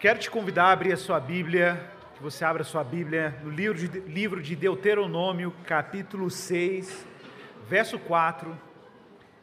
[0.00, 1.78] Quero te convidar a abrir a sua Bíblia,
[2.14, 7.06] que você abra a sua Bíblia no livro de, livro de Deuteronômio, capítulo 6,
[7.68, 8.58] verso 4.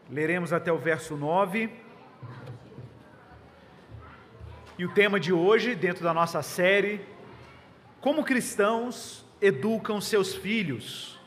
[0.09, 1.69] Leremos até o verso 9.
[4.79, 7.01] E o tema de hoje, dentro da nossa série,
[8.01, 11.19] como cristãos educam seus filhos.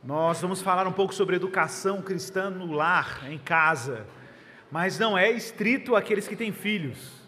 [0.00, 4.06] Nós vamos falar um pouco sobre educação cristã no lar, em casa,
[4.70, 7.21] mas não é estrito aqueles que têm filhos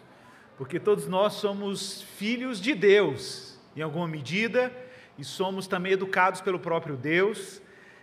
[0.57, 4.71] porque todos nós somos filhos de Deus, em alguma medida,
[5.17, 7.61] e somos também educados pelo próprio Deus.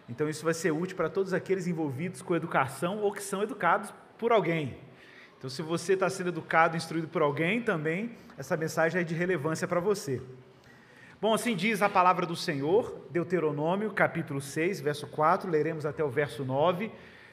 [0.09, 3.93] Então, isso vai ser útil para todos aqueles envolvidos com educação ou que são educados
[4.19, 4.77] por alguém.
[5.39, 9.67] Então, se você está sendo educado, instruído por alguém também, essa mensagem é de relevância
[9.67, 10.23] para você.
[11.21, 16.11] Bom, assim diz a palavra do Senhor, Deuteronômio, capítulo 6, verso 4, leremos até o
[16.11, 16.91] verso 9.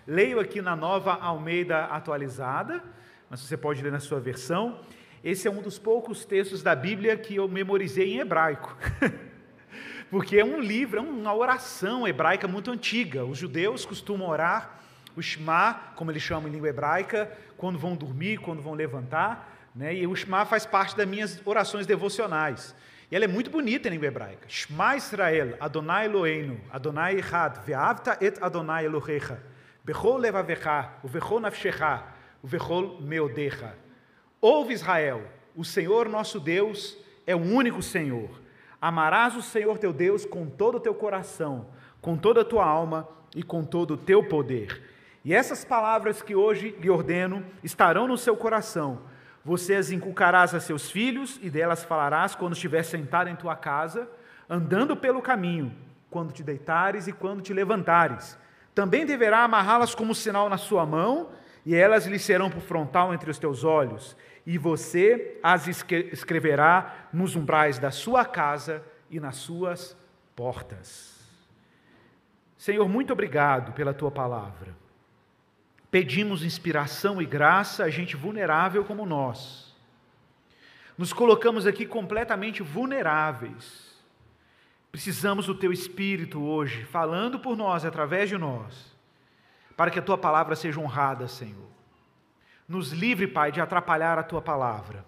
[0.08, 2.84] Leio aqui na nova Almeida atualizada,
[3.30, 4.80] mas você pode ler na sua versão.
[5.24, 8.78] Esse é um dos poucos textos da Bíblia que eu memorizei em hebraico.
[10.10, 13.26] Porque é um livro, é uma oração hebraica muito antiga.
[13.26, 14.80] Os judeus costumam orar
[15.16, 19.70] o Shema, como eles chamam em língua hebraica, quando vão dormir, quando vão levantar.
[19.76, 19.96] Né?
[19.96, 22.74] E o Shema faz parte das minhas orações devocionais.
[23.12, 24.48] E ela é muito bonita em língua hebraica.
[24.48, 29.40] Shema Israel, Adonai Eloheinu, Adonai Echad, Ve'avta et Adonai Elohecha,
[29.84, 32.04] Bechol levavecha, uvechol nafshecha,
[32.44, 33.74] uvechol meodecha.
[34.42, 35.22] Ouve Israel,
[35.54, 38.30] o Senhor nosso Deus é o único Senhor.
[38.82, 41.66] Amarás o Senhor teu Deus com todo o teu coração,
[42.02, 44.82] com toda a tua alma e com todo o teu poder.
[45.26, 49.02] E essas palavras que hoje lhe ordeno estarão no seu coração.
[49.44, 54.10] Você as inculcarás a seus filhos e delas falarás quando estiver sentado em tua casa,
[54.50, 55.76] andando pelo caminho,
[56.10, 58.38] quando te deitares e quando te levantares.
[58.74, 61.28] Também deverá amarrá-las como sinal na sua mão,
[61.66, 64.16] e elas lhe serão por frontal entre os teus olhos
[64.50, 69.96] e você as escreverá nos umbrais da sua casa e nas suas
[70.36, 71.20] portas.
[72.58, 74.76] Senhor, muito obrigado pela tua palavra.
[75.92, 79.72] Pedimos inspiração e graça a gente vulnerável como nós.
[80.98, 84.02] Nos colocamos aqui completamente vulneráveis.
[84.92, 88.98] Precisamos do teu espírito hoje, falando por nós, através de nós,
[89.78, 91.79] para que a tua palavra seja honrada, Senhor.
[92.70, 95.04] Nos livre, Pai, de atrapalhar a tua palavra.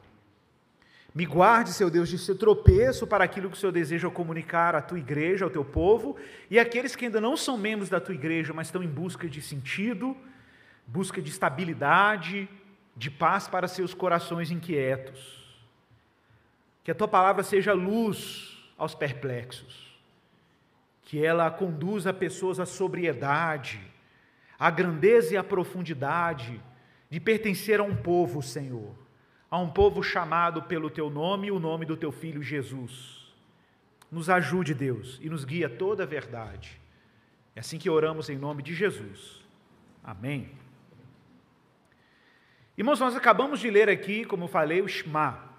[1.13, 4.81] Me guarde, seu Deus, de ser tropeço para aquilo que o Senhor deseja comunicar à
[4.81, 6.17] tua igreja, ao teu povo,
[6.49, 9.43] e aqueles que ainda não são membros da tua igreja, mas estão em busca de
[9.43, 10.17] sentido,
[10.87, 12.49] busca de estabilidade,
[12.95, 15.39] de paz para seus corações inquietos.
[16.83, 19.95] Que a tua palavra seja luz aos perplexos,
[21.03, 23.79] que ela conduza pessoas à sobriedade,
[24.57, 26.59] à grandeza e à profundidade
[27.11, 28.95] de pertencer a um povo, Senhor,
[29.49, 33.35] a um povo chamado pelo teu nome e o nome do teu filho Jesus.
[34.09, 36.79] Nos ajude, Deus, e nos guia toda a verdade.
[37.53, 39.43] É assim que oramos em nome de Jesus.
[40.01, 40.51] Amém.
[42.77, 45.51] Irmãos, nós acabamos de ler aqui, como eu falei, o Shema.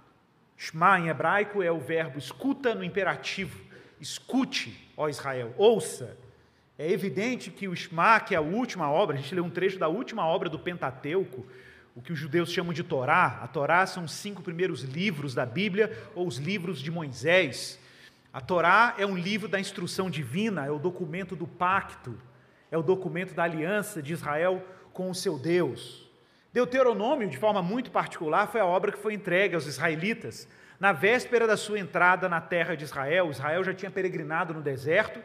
[0.57, 3.63] Shema em hebraico é o verbo escuta no imperativo.
[4.01, 6.17] Escute, ó Israel, ouça.
[6.83, 9.79] É evidente que o Shema, que é a última obra, a gente lê um trecho
[9.79, 11.47] da última obra do Pentateuco,
[11.95, 13.39] o que os judeus chamam de Torá.
[13.41, 17.79] A Torá são os cinco primeiros livros da Bíblia, ou os livros de Moisés.
[18.33, 22.21] A Torá é um livro da instrução divina, é o documento do pacto,
[22.69, 24.61] é o documento da aliança de Israel
[24.93, 26.11] com o seu Deus.
[26.53, 30.49] Deuteronômio, de forma muito particular, foi a obra que foi entregue aos israelitas
[30.81, 33.31] na véspera da sua entrada na terra de Israel.
[33.31, 35.21] Israel já tinha peregrinado no deserto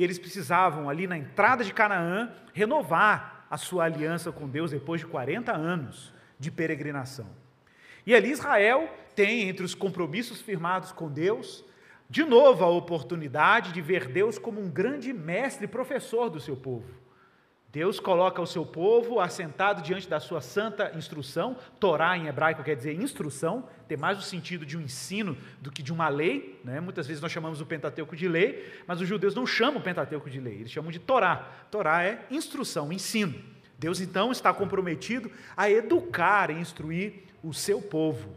[0.00, 5.02] e eles precisavam, ali na entrada de Canaã, renovar a sua aliança com Deus depois
[5.02, 7.26] de 40 anos de peregrinação.
[8.06, 11.62] E ali Israel tem, entre os compromissos firmados com Deus,
[12.08, 16.56] de novo a oportunidade de ver Deus como um grande mestre e professor do seu
[16.56, 16.88] povo.
[17.72, 22.74] Deus coloca o seu povo assentado diante da sua santa instrução, Torá em hebraico quer
[22.74, 26.60] dizer instrução, tem mais o sentido de um ensino do que de uma lei.
[26.64, 26.80] Né?
[26.80, 30.28] Muitas vezes nós chamamos o Pentateuco de lei, mas os judeus não chamam o Pentateuco
[30.28, 31.48] de lei, eles chamam de Torá.
[31.70, 33.40] Torá é instrução, ensino.
[33.78, 38.36] Deus então está comprometido a educar e instruir o seu povo.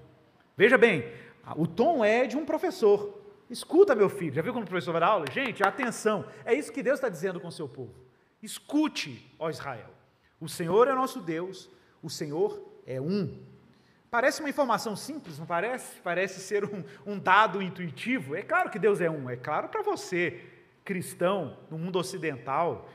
[0.55, 1.07] Veja bem,
[1.55, 3.19] o tom é de um professor.
[3.49, 5.25] Escuta, meu filho, já viu quando o professor vai dar aula?
[5.31, 8.12] Gente, atenção, é isso que Deus está dizendo com o seu povo.
[8.43, 9.89] Escute, ó Israel,
[10.37, 11.69] o Senhor é nosso Deus,
[12.01, 13.41] o Senhor é um.
[14.11, 16.01] Parece uma informação simples, não parece?
[16.01, 18.35] Parece ser um, um dado intuitivo.
[18.35, 20.43] É claro que Deus é um, é claro para você,
[20.83, 22.89] cristão, no mundo ocidental,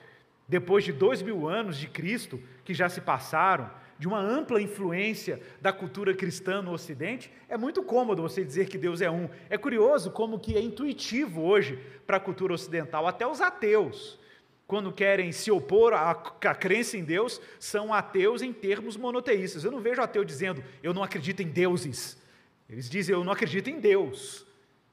[0.46, 5.42] depois de dois mil anos de Cristo que já se passaram, de uma ampla influência
[5.60, 9.28] da cultura cristã no Ocidente, é muito cômodo você dizer que Deus é um.
[9.48, 14.20] É curioso como que é intuitivo hoje para a cultura ocidental, até os ateus,
[14.68, 19.64] quando querem se opor à, à crença em Deus, são ateus em termos monoteístas.
[19.64, 22.20] Eu não vejo ateu dizendo, eu não acredito em deuses.
[22.68, 24.46] Eles dizem, eu não acredito em Deus.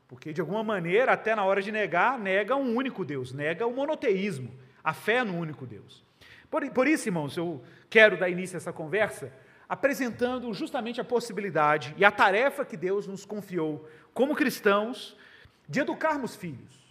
[0.08, 3.76] Porque, de alguma maneira, até na hora de negar, nega um único Deus, nega o
[3.76, 4.50] monoteísmo,
[4.82, 6.02] a fé no único Deus.
[6.50, 9.30] Por, por isso, irmãos, eu quero dar início a essa conversa
[9.68, 15.18] apresentando justamente a possibilidade e a tarefa que Deus nos confiou como cristãos
[15.68, 16.85] de educarmos filhos.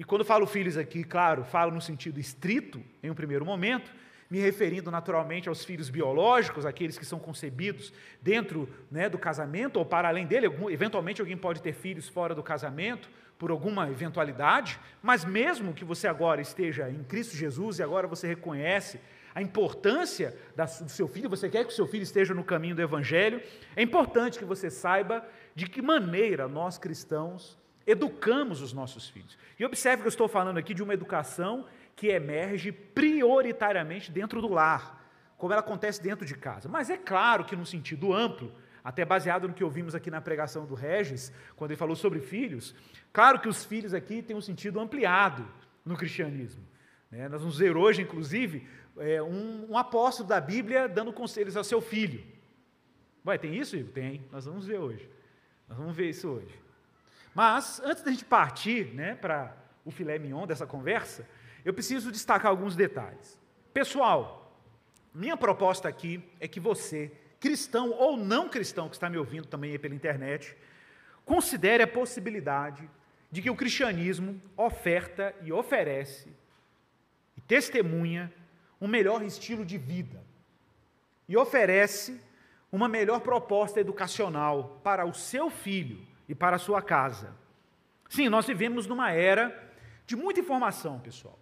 [0.00, 3.92] E quando falo filhos aqui, claro, falo no sentido estrito, em um primeiro momento,
[4.30, 7.92] me referindo naturalmente aos filhos biológicos, aqueles que são concebidos
[8.22, 10.46] dentro né, do casamento ou para além dele.
[10.70, 16.08] Eventualmente alguém pode ter filhos fora do casamento, por alguma eventualidade, mas mesmo que você
[16.08, 18.98] agora esteja em Cristo Jesus e agora você reconhece
[19.34, 20.34] a importância
[20.80, 23.42] do seu filho, você quer que o seu filho esteja no caminho do Evangelho,
[23.76, 25.22] é importante que você saiba
[25.54, 27.59] de que maneira nós cristãos
[27.90, 29.36] educamos os nossos filhos.
[29.58, 31.66] E observe que eu estou falando aqui de uma educação
[31.96, 35.04] que emerge prioritariamente dentro do lar,
[35.36, 36.68] como ela acontece dentro de casa.
[36.68, 38.52] Mas é claro que, num sentido amplo,
[38.82, 42.74] até baseado no que ouvimos aqui na pregação do Regis, quando ele falou sobre filhos,
[43.12, 45.46] claro que os filhos aqui têm um sentido ampliado
[45.84, 46.66] no cristianismo.
[47.10, 47.28] Né?
[47.28, 48.66] Nós vamos ver hoje, inclusive,
[48.98, 52.22] é, um, um, apóstolo da Bíblia dando conselhos ao seu filho.
[53.22, 53.82] Vai, tem isso?
[53.84, 54.26] Tem.
[54.32, 55.08] Nós vamos ver hoje.
[55.68, 56.69] Nós vamos ver isso hoje.
[57.34, 61.26] Mas, antes da gente partir né, para o filé mignon dessa conversa,
[61.64, 63.38] eu preciso destacar alguns detalhes.
[63.72, 64.52] Pessoal,
[65.14, 69.78] minha proposta aqui é que você cristão ou não cristão que está me ouvindo também
[69.78, 70.54] pela internet,
[71.24, 72.88] considere a possibilidade
[73.30, 76.28] de que o cristianismo oferta e oferece
[77.36, 78.32] e testemunha
[78.80, 80.22] um melhor estilo de vida
[81.28, 82.20] e oferece
[82.70, 87.34] uma melhor proposta educacional para o seu filho e para a sua casa.
[88.08, 89.68] Sim, nós vivemos numa era
[90.06, 91.36] de muita informação, pessoal.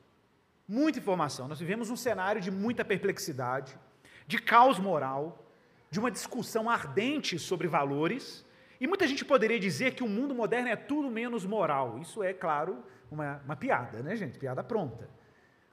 [0.67, 1.47] Muita informação.
[1.47, 3.79] Nós vivemos um cenário de muita perplexidade,
[4.27, 5.47] de caos moral,
[5.91, 8.47] de uma discussão ardente sobre valores,
[8.81, 11.99] e muita gente poderia dizer que o mundo moderno é tudo menos moral.
[11.99, 14.39] Isso é, claro, uma, uma piada, né, gente?
[14.39, 15.07] Piada pronta.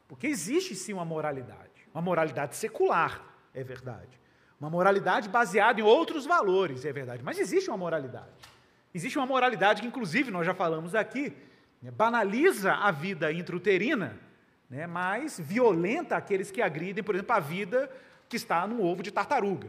[0.09, 3.23] Porque existe sim uma moralidade, uma moralidade secular,
[3.53, 4.19] é verdade.
[4.59, 7.23] Uma moralidade baseada em outros valores, é verdade.
[7.23, 8.54] Mas existe uma moralidade.
[8.95, 11.33] Existe uma moralidade que, inclusive, nós já falamos aqui,
[11.81, 14.17] né, banaliza a vida intrauterina,
[14.69, 17.91] né, mas violenta aqueles que agridem, por exemplo, a vida
[18.29, 19.67] que está no ovo de tartaruga.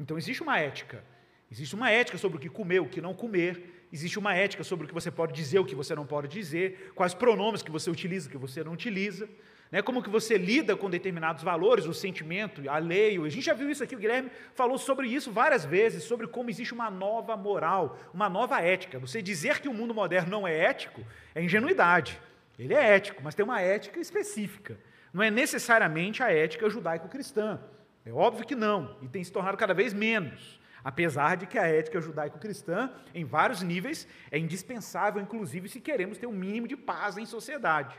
[0.00, 1.04] Então existe uma ética.
[1.52, 3.86] Existe uma ética sobre o que comer, o que não comer.
[3.92, 6.92] Existe uma ética sobre o que você pode dizer, o que você não pode dizer,
[6.94, 9.28] quais pronomes que você utiliza, o que você não utiliza.
[9.70, 9.82] Né?
[9.82, 13.18] Como que você lida com determinados valores, o sentimento, a lei.
[13.18, 16.50] A gente já viu isso aqui, o Guilherme falou sobre isso várias vezes, sobre como
[16.50, 18.98] existe uma nova moral, uma nova ética.
[18.98, 21.02] Você dizer que o mundo moderno não é ético
[21.34, 22.20] é ingenuidade.
[22.58, 24.78] Ele é ético, mas tem uma ética específica.
[25.12, 27.60] Não é necessariamente a ética judaico-cristã.
[28.04, 30.58] É óbvio que não, e tem se tornado cada vez menos.
[30.82, 36.26] Apesar de que a ética judaico-cristã, em vários níveis, é indispensável, inclusive, se queremos ter
[36.26, 37.94] um mínimo de paz em sociedade.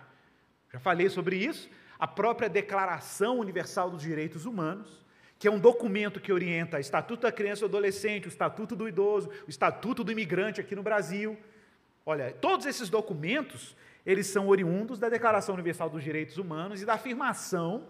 [0.72, 1.70] Já falei sobre isso.
[1.98, 5.06] A própria Declaração Universal dos Direitos Humanos,
[5.38, 8.76] que é um documento que orienta o Estatuto da Criança e do Adolescente, o Estatuto
[8.76, 11.38] do Idoso, o Estatuto do Imigrante aqui no Brasil.
[12.06, 16.94] Olha, todos esses documentos, eles são oriundos da Declaração Universal dos Direitos Humanos e da
[16.94, 17.88] afirmação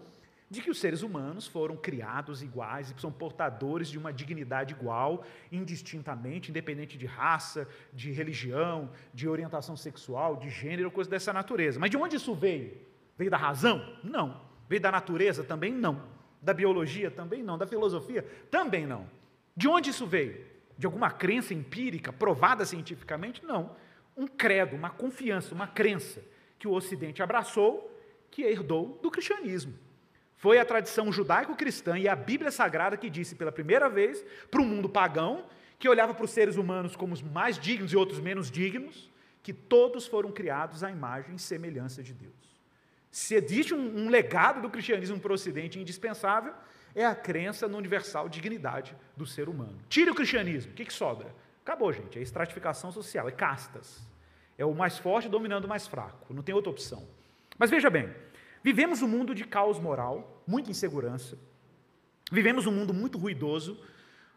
[0.50, 5.24] de que os seres humanos foram criados iguais e são portadores de uma dignidade igual,
[5.52, 11.78] indistintamente, independente de raça, de religião, de orientação sexual, de gênero, coisa dessa natureza.
[11.78, 12.76] Mas de onde isso veio?
[13.16, 13.96] Veio da razão?
[14.02, 14.40] Não.
[14.68, 15.44] Veio da natureza?
[15.44, 16.02] Também não.
[16.42, 17.12] Da biologia?
[17.12, 17.56] Também não.
[17.56, 18.26] Da filosofia?
[18.50, 19.06] Também não.
[19.56, 20.44] De onde isso veio?
[20.76, 23.44] De alguma crença empírica, provada cientificamente?
[23.44, 23.76] Não.
[24.16, 26.20] Um credo, uma confiança, uma crença
[26.58, 27.88] que o Ocidente abraçou,
[28.32, 29.74] que herdou do cristianismo.
[30.40, 34.64] Foi a tradição judaico-cristã e a Bíblia Sagrada que disse pela primeira vez para o
[34.64, 35.44] mundo pagão,
[35.78, 39.10] que olhava para os seres humanos como os mais dignos e outros menos dignos,
[39.42, 42.32] que todos foram criados à imagem e semelhança de Deus.
[43.10, 46.54] Se existe um, um legado do cristianismo para o Ocidente indispensável,
[46.94, 49.78] é a crença na universal dignidade do ser humano.
[49.90, 51.34] Tire o cristianismo, o que, que sobra?
[51.62, 54.00] Acabou, gente, é estratificação social, é castas.
[54.56, 57.06] É o mais forte dominando o mais fraco, não tem outra opção.
[57.58, 58.10] Mas veja bem,
[58.62, 61.38] Vivemos um mundo de caos moral, muita insegurança.
[62.30, 63.80] Vivemos um mundo muito ruidoso.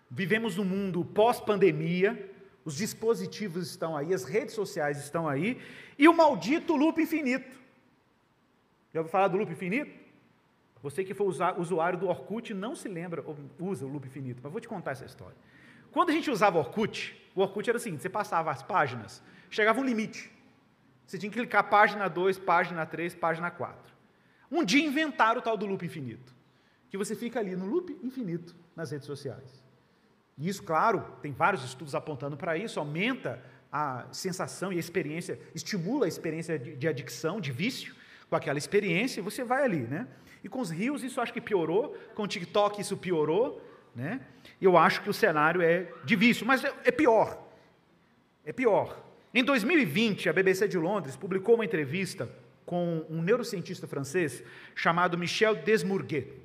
[0.09, 2.31] Vivemos um mundo pós-pandemia.
[2.63, 5.59] Os dispositivos estão aí, as redes sociais estão aí.
[5.97, 7.59] E o maldito loop infinito.
[8.93, 10.03] Já ouviu falar do loop infinito?
[10.81, 11.27] Você que foi
[11.57, 13.23] usuário do Orkut não se lembra,
[13.57, 15.35] usa o loop infinito, mas vou te contar essa história.
[15.91, 19.23] Quando a gente usava o Orkut, o Orkut era o seguinte: você passava as páginas,
[19.49, 20.29] chegava um limite.
[21.05, 23.92] Você tinha que clicar página 2, página 3, página 4.
[24.53, 26.31] Um dia inventaram o tal do loop infinito,
[26.87, 29.63] que você fica ali no loop infinito nas redes sociais.
[30.37, 35.39] E isso, claro, tem vários estudos apontando para isso, aumenta a sensação e a experiência,
[35.55, 37.95] estimula a experiência de, de adicção, de vício,
[38.29, 40.07] com aquela experiência, e você vai ali, né?
[40.43, 43.59] E com os rios isso acho que piorou, com o TikTok isso piorou,
[43.95, 44.21] né?
[44.61, 47.43] Eu acho que o cenário é de vício, mas é, é pior.
[48.45, 49.03] É pior.
[49.33, 52.29] Em 2020, a BBC de Londres publicou uma entrevista
[52.65, 54.43] com um neurocientista francês
[54.75, 56.43] chamado Michel Desmourguet.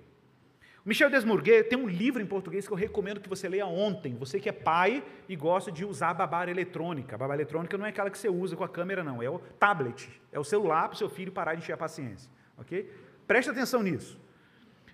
[0.89, 4.17] Michel Desmourguet tem um livro em português que eu recomendo que você leia ontem.
[4.17, 7.15] Você que é pai e gosta de usar a babá eletrônica.
[7.15, 9.23] A babá eletrônica não é aquela que você usa com a câmera, não.
[9.23, 10.09] É o tablet.
[10.33, 12.31] É o celular para o seu filho parar de encher a paciência.
[12.57, 12.91] Ok?
[13.27, 14.19] Preste atenção nisso.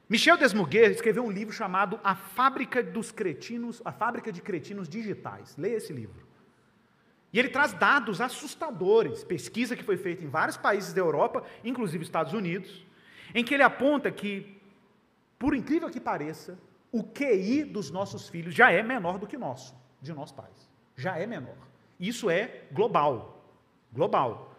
[0.09, 5.57] Michel Desmourguet escreveu um livro chamado A Fábrica dos Cretinos, A Fábrica de Cretinos Digitais.
[5.57, 6.24] Leia esse livro.
[7.35, 12.05] E ele traz dados assustadores, pesquisa que foi feita em vários países da Europa, inclusive
[12.05, 12.87] Estados Unidos,
[13.35, 14.57] em que ele aponta que
[15.37, 16.57] por incrível que pareça,
[16.93, 20.71] o QI dos nossos filhos já é menor do que nosso, de nós pais.
[20.95, 21.57] Já é menor.
[21.99, 23.45] Isso é global.
[23.93, 24.55] Global.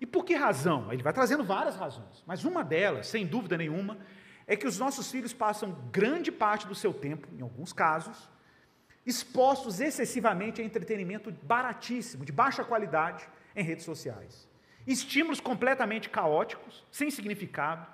[0.00, 0.90] E por que razão?
[0.90, 3.98] Ele vai trazendo várias razões, mas uma delas, sem dúvida nenhuma,
[4.46, 8.28] é que os nossos filhos passam grande parte do seu tempo, em alguns casos,
[9.06, 14.48] expostos excessivamente a entretenimento baratíssimo, de baixa qualidade, em redes sociais.
[14.86, 17.86] Estímulos completamente caóticos, sem significado,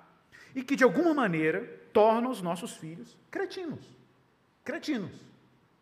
[0.55, 1.61] e que, de alguma maneira,
[1.93, 3.85] torna os nossos filhos cretinos.
[4.63, 5.13] Cretinos.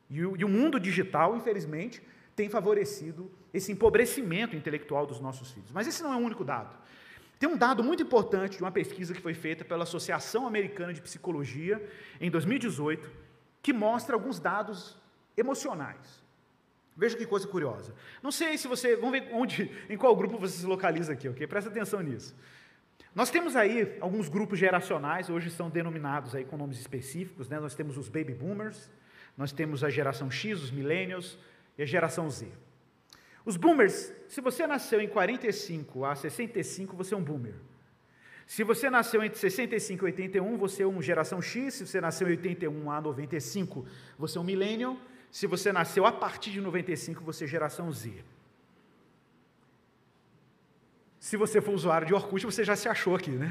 [0.09, 2.01] E o, e o mundo digital, infelizmente,
[2.35, 5.71] tem favorecido esse empobrecimento intelectual dos nossos filhos.
[5.71, 6.75] Mas esse não é o único dado.
[7.39, 11.01] Tem um dado muito importante de uma pesquisa que foi feita pela Associação Americana de
[11.01, 11.81] Psicologia
[12.19, 13.09] em 2018,
[13.61, 15.00] que mostra alguns dados
[15.35, 16.21] emocionais.
[16.95, 17.93] Veja que coisa curiosa.
[18.21, 18.95] Não sei se você.
[18.95, 21.47] Vamos ver onde, em qual grupo você se localiza aqui, ok?
[21.47, 22.35] Presta atenção nisso.
[23.13, 27.59] Nós temos aí alguns grupos geracionais, hoje são denominados aí com nomes específicos, né?
[27.59, 28.89] nós temos os baby boomers,
[29.37, 31.37] nós temos a geração X, os millennials
[31.77, 32.47] e a geração Z.
[33.43, 37.55] Os boomers, se você nasceu em 45 a 65, você é um boomer.
[38.45, 41.75] Se você nasceu entre 65 e 81, você é um geração X.
[41.75, 43.85] Se você nasceu em 81 a 95,
[44.17, 44.97] você é um millennial.
[45.31, 48.23] Se você nasceu a partir de 95, você é geração Z.
[51.17, 53.49] Se você for usuário de Orkut, você já se achou aqui, né?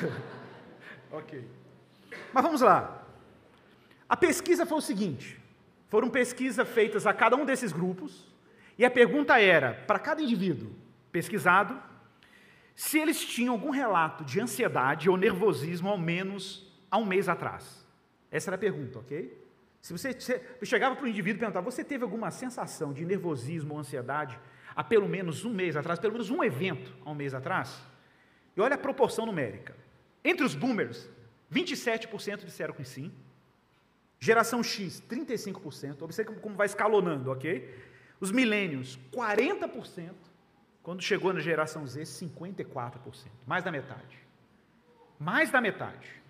[1.10, 1.44] ok.
[2.32, 3.04] Mas vamos lá.
[4.08, 5.40] A pesquisa foi o seguinte:
[5.88, 8.24] foram pesquisas feitas a cada um desses grupos,
[8.78, 10.70] e a pergunta era, para cada indivíduo
[11.10, 11.82] pesquisado,
[12.76, 17.84] se eles tinham algum relato de ansiedade ou nervosismo ao menos há um mês atrás.
[18.30, 19.45] Essa era a pergunta, ok?
[19.86, 20.18] Se você
[20.64, 24.36] chegava para o indivíduo e perguntava, você teve alguma sensação de nervosismo ou ansiedade
[24.74, 27.80] há pelo menos um mês atrás, pelo menos um evento há um mês atrás,
[28.56, 29.76] e olha a proporção numérica.
[30.24, 31.08] Entre os boomers,
[31.52, 33.12] 27% disseram que sim.
[34.18, 36.02] Geração X, 35%.
[36.02, 37.72] Observe como vai escalonando, ok?
[38.18, 40.10] Os milênios, 40%.
[40.82, 43.28] Quando chegou na geração Z, 54%.
[43.46, 44.18] Mais da metade.
[45.16, 46.25] Mais da metade.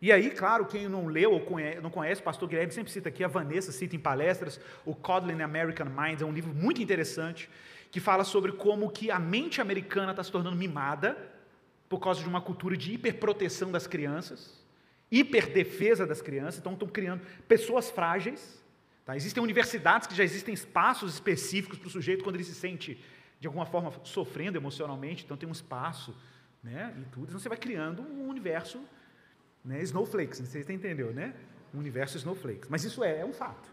[0.00, 3.08] E aí, claro, quem não leu ou conhece, não conhece, o pastor Guilherme sempre cita
[3.08, 7.50] aqui, a Vanessa cita em palestras, o Codlin American Minds, é um livro muito interessante,
[7.90, 11.16] que fala sobre como que a mente americana está se tornando mimada
[11.88, 14.64] por causa de uma cultura de hiperproteção das crianças,
[15.10, 18.62] hiperdefesa das crianças, então estão criando pessoas frágeis.
[19.04, 19.16] Tá?
[19.16, 23.02] Existem universidades que já existem espaços específicos para o sujeito quando ele se sente,
[23.40, 26.14] de alguma forma, sofrendo emocionalmente, então tem um espaço
[26.62, 27.28] né, e tudo.
[27.28, 28.80] Então você vai criando um universo
[29.64, 31.34] né, snowflakes, você entendeu, né?
[31.74, 32.68] Um universo snowflakes.
[32.68, 33.68] Mas isso é, é um fato.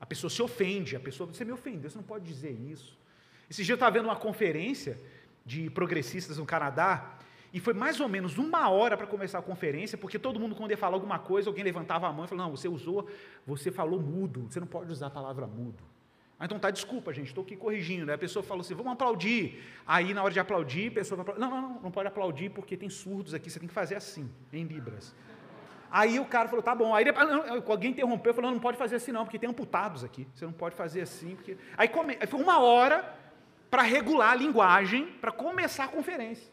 [0.00, 2.96] A pessoa se ofende, a pessoa, você me ofendeu, você não pode dizer isso.
[3.50, 4.98] Esse dia eu estava vendo uma conferência
[5.44, 7.18] de progressistas no Canadá,
[7.52, 10.70] e foi mais ou menos uma hora para começar a conferência, porque todo mundo, quando
[10.70, 13.08] ia falar alguma coisa, alguém levantava a mão e falou: Não, você usou,
[13.46, 15.82] você falou mudo, você não pode usar a palavra mudo.
[16.40, 18.10] Ah, então tá, desculpa, gente, estou aqui corrigindo.
[18.10, 19.60] Aí a pessoa falou assim: Vamos aplaudir.
[19.86, 21.36] Aí, na hora de aplaudir, a pessoa vai.
[21.36, 24.30] Não, não, não, não pode aplaudir porque tem surdos aqui, você tem que fazer assim,
[24.52, 25.14] em Libras.
[25.90, 26.94] Aí o cara falou: Tá bom.
[26.94, 27.04] Aí
[27.66, 30.28] alguém interrompeu, falou: Não pode fazer assim, não, porque tem amputados aqui.
[30.32, 31.34] Você não pode fazer assim.
[31.34, 31.56] Porque...
[31.76, 32.16] Aí, come...
[32.26, 33.16] foi uma hora
[33.68, 36.52] para regular a linguagem, para começar a conferência.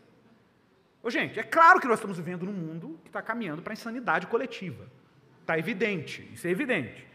[1.03, 3.75] Ô, gente, é claro que nós estamos vivendo num mundo que está caminhando para a
[3.75, 4.87] insanidade coletiva.
[5.41, 7.05] Está evidente, isso é evidente.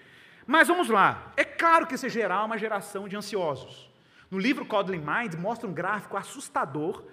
[0.50, 1.32] Mas vamos lá.
[1.36, 3.88] É claro que isso gerar uma geração de ansiosos.
[4.28, 7.04] No livro Codling Mind mostra um gráfico assustador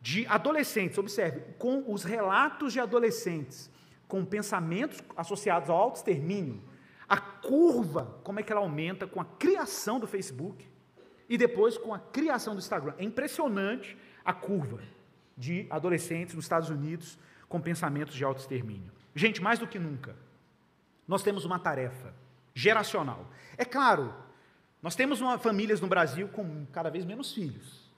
[0.00, 3.70] de adolescentes, observe, com os relatos de adolescentes
[4.08, 6.60] com pensamentos associados ao auto-extermínio,
[7.08, 10.68] a curva, como é que ela aumenta com a criação do Facebook
[11.28, 12.94] e depois com a criação do Instagram.
[12.98, 14.80] É impressionante a curva
[15.38, 17.16] de adolescentes nos Estados Unidos
[17.48, 18.90] com pensamentos de auto-extermínio.
[19.14, 20.16] Gente, mais do que nunca,
[21.06, 22.12] nós temos uma tarefa
[22.54, 23.30] geracional.
[23.56, 24.14] É claro,
[24.82, 27.90] nós temos uma, famílias no Brasil com cada vez menos filhos.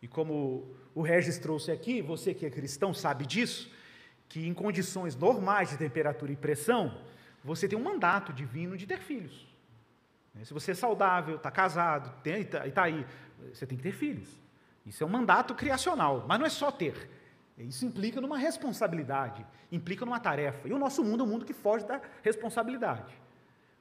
[0.00, 3.70] E como o Regis trouxe aqui, você que é cristão sabe disso,
[4.28, 7.00] que em condições normais de temperatura e pressão,
[7.42, 9.46] você tem um mandato divino de ter filhos.
[10.42, 13.06] Se você é saudável, está casado, está aí,
[13.52, 14.28] você tem que ter filhos.
[14.84, 17.08] Isso é um mandato criacional, mas não é só ter.
[17.56, 20.66] Isso implica numa responsabilidade, implica numa tarefa.
[20.66, 23.14] E o nosso mundo é um mundo que foge da responsabilidade.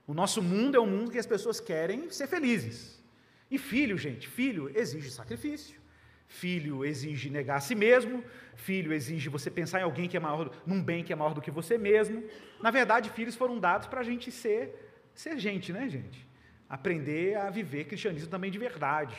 [0.05, 3.01] O nosso mundo é um mundo que as pessoas querem ser felizes.
[3.50, 5.81] E filho, gente, filho exige sacrifício.
[6.27, 8.24] Filho exige negar a si mesmo,
[8.55, 11.41] filho exige você pensar em alguém que é maior, num bem que é maior do
[11.41, 12.24] que você mesmo.
[12.60, 16.27] Na verdade, filhos foram dados para a gente ser, ser gente, né, gente?
[16.67, 19.15] Aprender a viver cristianismo também de verdade.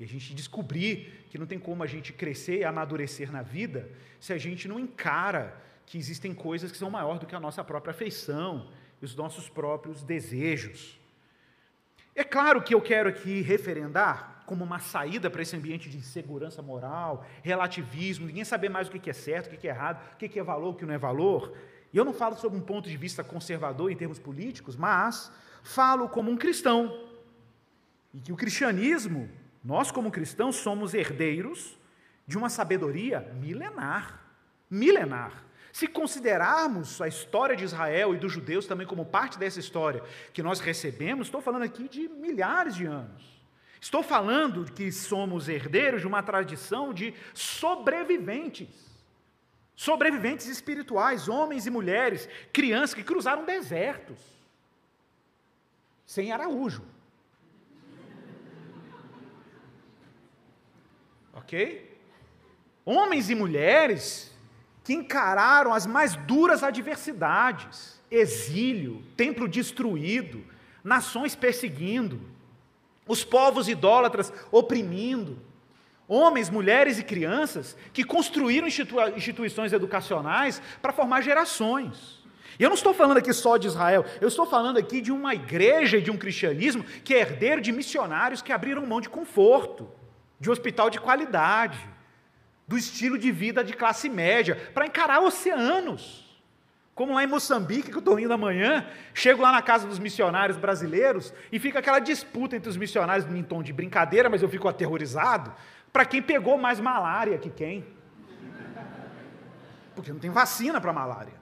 [0.00, 3.88] E a gente descobrir que não tem como a gente crescer e amadurecer na vida
[4.18, 7.62] se a gente não encara que existem coisas que são maior do que a nossa
[7.62, 8.68] própria afeição
[9.04, 10.98] os nossos próprios desejos.
[12.14, 16.60] É claro que eu quero aqui referendar como uma saída para esse ambiente de insegurança
[16.60, 20.38] moral, relativismo, ninguém saber mais o que é certo, o que é errado, o que
[20.38, 21.56] é valor, o que não é valor.
[21.92, 25.32] E eu não falo sobre um ponto de vista conservador em termos políticos, mas
[25.62, 27.08] falo como um cristão.
[28.12, 29.28] E que o cristianismo,
[29.64, 31.78] nós como cristãos, somos herdeiros
[32.26, 34.20] de uma sabedoria milenar.
[34.70, 35.44] Milenar.
[35.72, 40.02] Se considerarmos a história de Israel e dos judeus também como parte dessa história
[40.32, 43.42] que nós recebemos, estou falando aqui de milhares de anos.
[43.80, 48.68] Estou falando que somos herdeiros de uma tradição de sobreviventes.
[49.74, 54.18] Sobreviventes espirituais, homens e mulheres, crianças que cruzaram desertos.
[56.06, 56.84] Sem Araújo.
[61.32, 61.98] Ok?
[62.84, 64.31] Homens e mulheres
[64.84, 70.44] que encararam as mais duras adversidades, exílio, templo destruído,
[70.82, 72.20] nações perseguindo,
[73.06, 75.38] os povos idólatras oprimindo,
[76.08, 78.68] homens, mulheres e crianças que construíram
[79.16, 82.22] instituições educacionais para formar gerações.
[82.58, 85.34] E eu não estou falando aqui só de Israel, eu estou falando aqui de uma
[85.34, 89.88] igreja e de um cristianismo que é herdeiro de missionários que abriram mão de conforto,
[90.38, 91.78] de hospital de qualidade,
[92.72, 96.26] do estilo de vida de classe média, para encarar oceanos.
[96.94, 100.56] Como lá em Moçambique, que eu estou indo amanhã, chego lá na casa dos missionários
[100.56, 104.68] brasileiros e fica aquela disputa entre os missionários em tom de brincadeira, mas eu fico
[104.68, 105.52] aterrorizado,
[105.92, 107.84] para quem pegou mais malária que quem.
[109.94, 111.41] Porque não tem vacina para malária.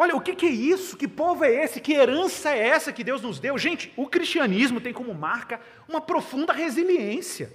[0.00, 0.96] Olha, o que, é isso?
[0.96, 1.80] Que povo é esse?
[1.80, 3.58] Que herança é essa que Deus nos deu?
[3.58, 7.52] Gente, o cristianismo tem como marca uma profunda resiliência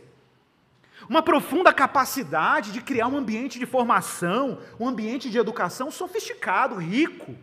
[1.09, 7.35] uma profunda capacidade de criar um ambiente de formação, um ambiente de educação sofisticado, rico,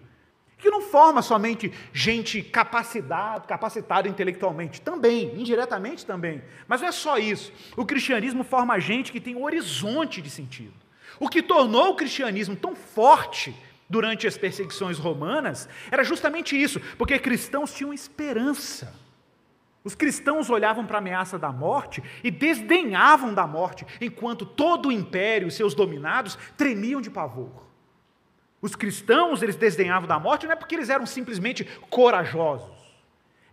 [0.58, 6.42] que não forma somente gente capacitada, capacitada intelectualmente, também, indiretamente também.
[6.68, 7.52] Mas não é só isso.
[7.76, 10.74] O cristianismo forma gente que tem um horizonte de sentido.
[11.18, 13.54] O que tornou o cristianismo tão forte
[13.90, 18.94] durante as perseguições romanas era justamente isso, porque cristãos tinham esperança.
[19.82, 24.92] Os cristãos olhavam para a ameaça da morte e desdenhavam da morte, enquanto todo o
[24.92, 27.66] império e seus dominados tremiam de pavor.
[28.62, 32.78] Os cristãos, eles desdenhavam da morte não é porque eles eram simplesmente corajosos,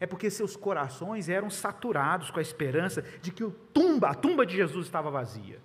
[0.02, 4.45] é porque seus corações eram saturados com a esperança de que o tumba, a tumba
[4.45, 5.60] de Jesus estava vazia.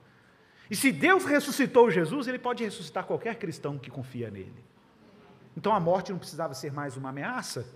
[0.72, 4.64] E se Deus ressuscitou Jesus, ele pode ressuscitar qualquer cristão que confia nele.
[5.54, 7.66] Então a morte não precisava ser mais uma ameaça,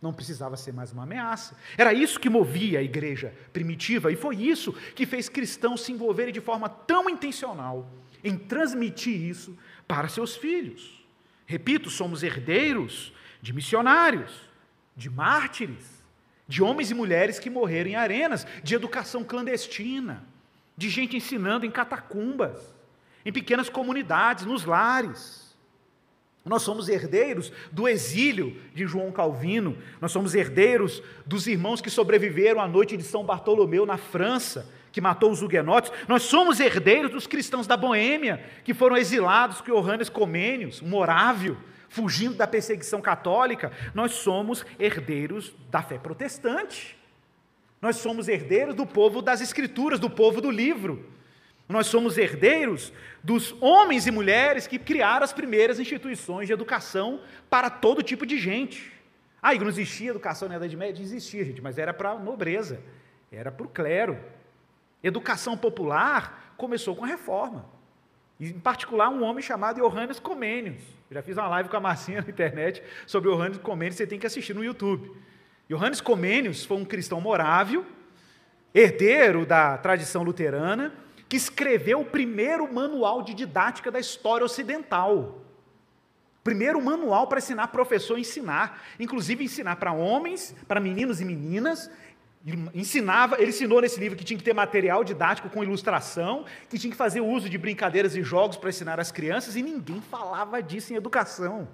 [0.00, 1.54] não precisava ser mais uma ameaça.
[1.76, 6.32] Era isso que movia a igreja primitiva e foi isso que fez cristãos se envolverem
[6.32, 7.86] de forma tão intencional
[8.24, 9.54] em transmitir isso
[9.86, 11.04] para seus filhos.
[11.44, 14.32] Repito, somos herdeiros de missionários,
[14.96, 16.02] de mártires,
[16.48, 20.24] de homens e mulheres que morreram em arenas, de educação clandestina,
[20.76, 22.74] de gente ensinando em catacumbas,
[23.24, 25.56] em pequenas comunidades, nos lares.
[26.44, 32.60] Nós somos herdeiros do exílio de João Calvino, nós somos herdeiros dos irmãos que sobreviveram
[32.60, 37.26] à noite de São Bartolomeu na França, que matou os huguenotes, nós somos herdeiros dos
[37.26, 41.58] cristãos da Boêmia, que foram exilados com Johannes Comênios, um morávio,
[41.88, 46.95] fugindo da perseguição católica, nós somos herdeiros da fé protestante.
[47.80, 51.04] Nós somos herdeiros do povo das Escrituras, do povo do livro.
[51.68, 57.68] Nós somos herdeiros dos homens e mulheres que criaram as primeiras instituições de educação para
[57.68, 58.92] todo tipo de gente.
[59.42, 61.02] Ah, e não existia educação na Idade Média?
[61.02, 62.80] Existia, gente, mas era para a nobreza,
[63.30, 64.18] era para o clero.
[65.02, 67.66] Educação popular começou com a reforma.
[68.38, 70.82] E, em particular, um homem chamado Johannes Comênios.
[71.10, 74.26] já fiz uma live com a Marcinha na internet sobre Johannes Comênios, você tem que
[74.26, 75.12] assistir no YouTube.
[75.68, 77.84] Johannes Comênios foi um cristão morável,
[78.72, 80.94] herdeiro da tradição luterana,
[81.28, 85.42] que escreveu o primeiro manual de didática da história ocidental.
[86.44, 91.90] Primeiro manual para ensinar professor a ensinar, inclusive ensinar para homens, para meninos e meninas.
[92.46, 96.78] Ele ensinava, ele ensinou nesse livro que tinha que ter material didático com ilustração, que
[96.78, 100.62] tinha que fazer uso de brincadeiras e jogos para ensinar as crianças, e ninguém falava
[100.62, 101.66] disso em educação.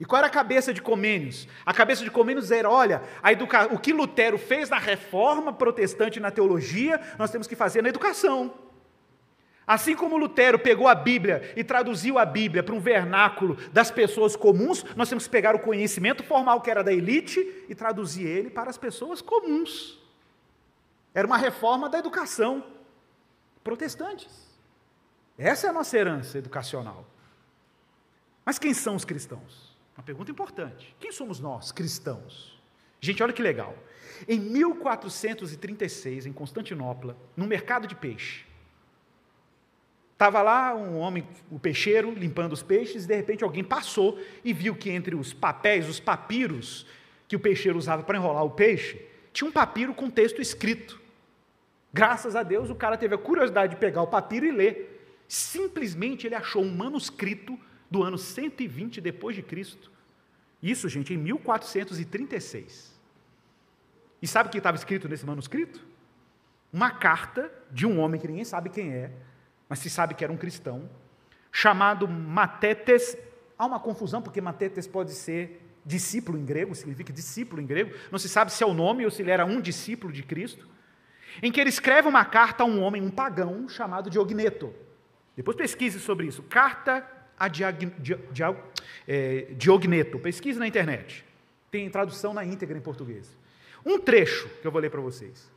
[0.00, 1.46] E qual era a cabeça de Comênios?
[1.64, 3.66] A cabeça de Comênios era: olha, educa...
[3.72, 8.54] o que Lutero fez na reforma protestante na teologia, nós temos que fazer na educação.
[9.66, 14.34] Assim como Lutero pegou a Bíblia e traduziu a Bíblia para um vernáculo das pessoas
[14.34, 18.50] comuns, nós temos que pegar o conhecimento formal que era da elite e traduzir ele
[18.50, 20.00] para as pessoas comuns.
[21.14, 22.64] Era uma reforma da educação.
[23.62, 24.48] Protestantes.
[25.38, 27.06] Essa é a nossa herança educacional.
[28.44, 29.69] Mas quem são os cristãos?
[30.00, 30.96] Uma pergunta importante.
[30.98, 32.58] Quem somos nós, cristãos?
[33.02, 33.76] Gente, olha que legal.
[34.26, 38.46] Em 1436, em Constantinopla, no mercado de peixe,
[40.14, 44.54] estava lá um homem, o peixeiro, limpando os peixes, e de repente alguém passou e
[44.54, 46.86] viu que entre os papéis, os papiros
[47.28, 50.98] que o peixeiro usava para enrolar o peixe, tinha um papiro com texto escrito.
[51.92, 55.20] Graças a Deus, o cara teve a curiosidade de pegar o papiro e ler.
[55.28, 59.90] Simplesmente ele achou um manuscrito do ano 120 depois de Cristo.
[60.62, 62.98] Isso, gente, em 1436.
[64.22, 65.80] E sabe o que estava escrito nesse manuscrito?
[66.72, 69.10] Uma carta de um homem que ninguém sabe quem é,
[69.68, 70.88] mas se sabe que era um cristão,
[71.50, 73.16] chamado Matetes.
[73.58, 77.94] Há uma confusão, porque Matetes pode ser discípulo em grego, significa discípulo em grego.
[78.10, 80.68] Não se sabe se é o nome ou se ele era um discípulo de Cristo.
[81.42, 84.74] Em que ele escreve uma carta a um homem, um pagão, chamado Diogneto.
[85.36, 86.42] Depois pesquise sobre isso.
[86.42, 87.06] Carta
[87.40, 87.48] a
[89.08, 90.18] é, Diogneto.
[90.18, 91.24] Pesquise na internet.
[91.70, 93.34] Tem tradução na íntegra em português.
[93.84, 95.50] Um trecho que eu vou ler para vocês.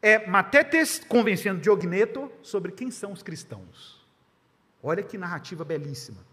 [0.00, 4.00] É Matetes convencendo Diogneto sobre quem são os cristãos.
[4.82, 6.26] Olha que narrativa belíssima.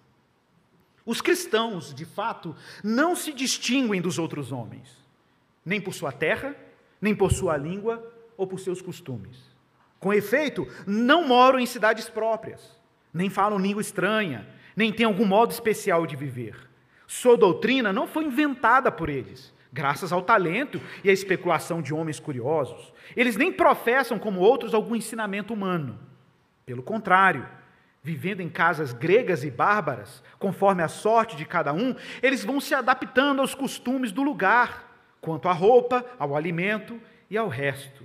[1.05, 4.89] Os cristãos, de fato, não se distinguem dos outros homens,
[5.63, 6.55] nem por sua terra,
[7.01, 9.38] nem por sua língua ou por seus costumes.
[9.99, 12.62] Com efeito, não moram em cidades próprias,
[13.13, 16.56] nem falam língua estranha, nem tem algum modo especial de viver.
[17.08, 22.20] Sua doutrina não foi inventada por eles, graças ao talento e à especulação de homens
[22.20, 22.94] curiosos.
[23.16, 26.00] Eles nem professam, como outros, algum ensinamento humano.
[26.66, 27.48] Pelo contrário,
[28.02, 32.74] vivendo em casas gregas e bárbaras, conforme a sorte de cada um, eles vão se
[32.74, 38.04] adaptando aos costumes do lugar, quanto à roupa, ao alimento e ao resto.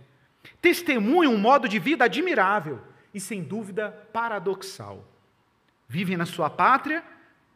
[0.61, 2.81] Testemunham um modo de vida admirável
[3.13, 5.10] e, sem dúvida, paradoxal.
[5.91, 7.05] Vivem na sua pátria,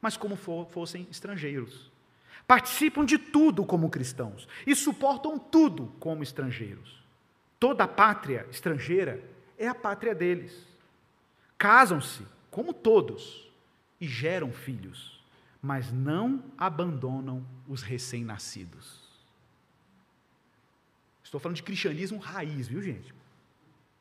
[0.02, 1.88] mas como fossem estrangeiros.
[2.48, 7.00] Participam de tudo como cristãos e suportam tudo como estrangeiros.
[7.60, 9.22] Toda a pátria estrangeira
[9.56, 10.66] é a pátria deles.
[11.56, 13.48] Casam-se, como todos,
[14.00, 15.24] e geram filhos,
[15.62, 19.00] mas não abandonam os recém-nascidos.
[21.22, 23.14] Estou falando de cristianismo raiz, viu, gente?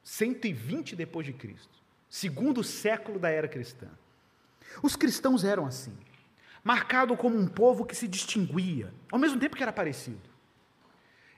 [0.03, 1.77] 120 depois de Cristo,
[2.09, 3.87] segundo século da era cristã.
[4.81, 5.95] Os cristãos eram assim,
[6.63, 10.21] marcado como um povo que se distinguia, ao mesmo tempo que era parecido.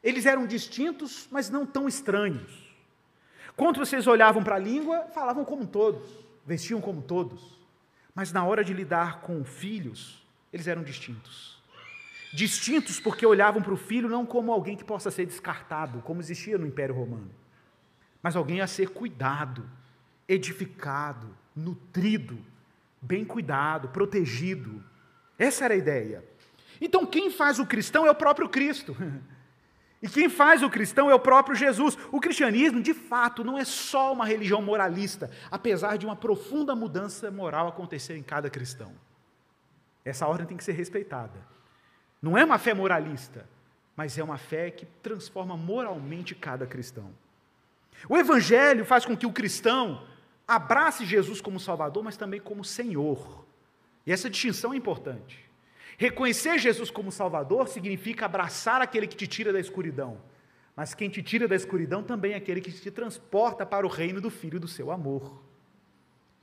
[0.03, 2.63] Eles eram distintos, mas não tão estranhos.
[3.55, 6.07] Quando vocês olhavam para a língua, falavam como todos,
[6.45, 7.59] vestiam como todos.
[8.13, 11.55] Mas na hora de lidar com filhos, eles eram distintos.
[12.33, 16.57] Distintos porque olhavam para o filho não como alguém que possa ser descartado, como existia
[16.57, 17.31] no Império Romano,
[18.21, 19.69] mas alguém a ser cuidado,
[20.27, 22.37] edificado, nutrido,
[23.05, 24.83] bem cuidado, protegido.
[25.37, 26.23] Essa era a ideia.
[26.81, 28.95] Então, quem faz o cristão é o próprio Cristo.
[30.03, 31.97] E quem faz o cristão é o próprio Jesus.
[32.11, 37.31] O cristianismo, de fato, não é só uma religião moralista, apesar de uma profunda mudança
[37.31, 38.93] moral acontecer em cada cristão.
[40.03, 41.39] Essa ordem tem que ser respeitada.
[42.21, 43.49] Não é uma fé moralista,
[43.95, 47.09] mas é uma fé que transforma moralmente cada cristão.
[48.07, 50.05] O Evangelho faz com que o cristão
[50.47, 53.45] abrace Jesus como Salvador, mas também como Senhor.
[54.05, 55.43] E essa distinção é importante.
[55.97, 60.19] Reconhecer Jesus como Salvador significa abraçar aquele que te tira da escuridão,
[60.75, 64.19] Mas quem te tira da escuridão também é aquele que te transporta para o reino
[64.19, 65.41] do Filho do seu amor.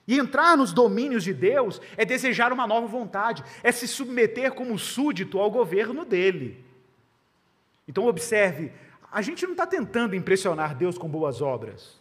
[0.09, 4.79] E entrar nos domínios de Deus é desejar uma nova vontade, é se submeter como
[4.79, 6.65] súdito ao governo dele.
[7.87, 8.73] Então, observe:
[9.11, 12.01] a gente não está tentando impressionar Deus com boas obras.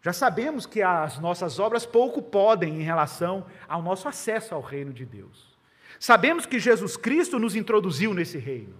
[0.00, 4.92] Já sabemos que as nossas obras pouco podem em relação ao nosso acesso ao reino
[4.92, 5.58] de Deus.
[5.98, 8.76] Sabemos que Jesus Cristo nos introduziu nesse reino,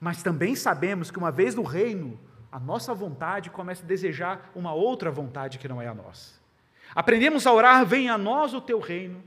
[0.00, 2.18] mas também sabemos que uma vez no reino,
[2.50, 6.34] a nossa vontade começa a desejar uma outra vontade que não é a nossa.
[6.94, 9.22] Aprendemos a orar: venha a nós o teu reino,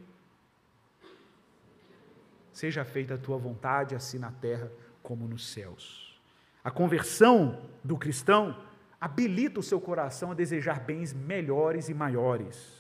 [2.52, 4.69] seja feita a tua vontade, assim na terra
[5.02, 6.19] como nos céus.
[6.63, 8.56] A conversão do cristão
[9.00, 12.80] habilita o seu coração a desejar bens melhores e maiores.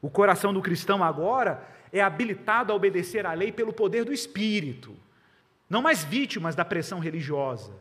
[0.00, 4.94] O coração do cristão agora é habilitado a obedecer à lei pelo poder do Espírito,
[5.68, 7.72] não mais vítimas da pressão religiosa.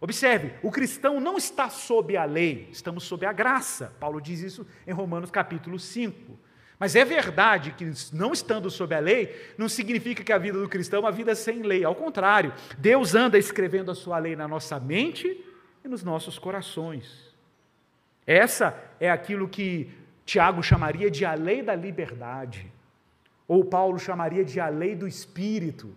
[0.00, 3.94] Observe, o cristão não está sob a lei, estamos sob a graça.
[4.00, 6.38] Paulo diz isso em Romanos capítulo 5.
[6.78, 10.68] Mas é verdade que, não estando sob a lei, não significa que a vida do
[10.68, 11.84] cristão é uma vida sem lei.
[11.84, 15.40] Ao contrário, Deus anda escrevendo a sua lei na nossa mente
[15.84, 17.32] e nos nossos corações.
[18.26, 19.90] Essa é aquilo que
[20.24, 22.70] Tiago chamaria de a lei da liberdade,
[23.48, 25.94] ou Paulo chamaria de a lei do espírito.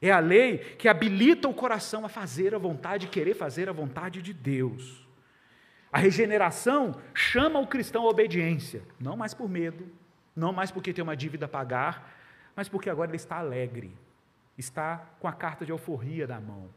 [0.00, 4.22] É a lei que habilita o coração a fazer a vontade, querer fazer a vontade
[4.22, 5.06] de Deus.
[5.92, 9.88] A regeneração chama o cristão à obediência, não mais por medo,
[10.34, 12.14] não mais porque tem uma dívida a pagar,
[12.54, 13.96] mas porque agora ele está alegre,
[14.58, 16.68] está com a carta de alforria na mão,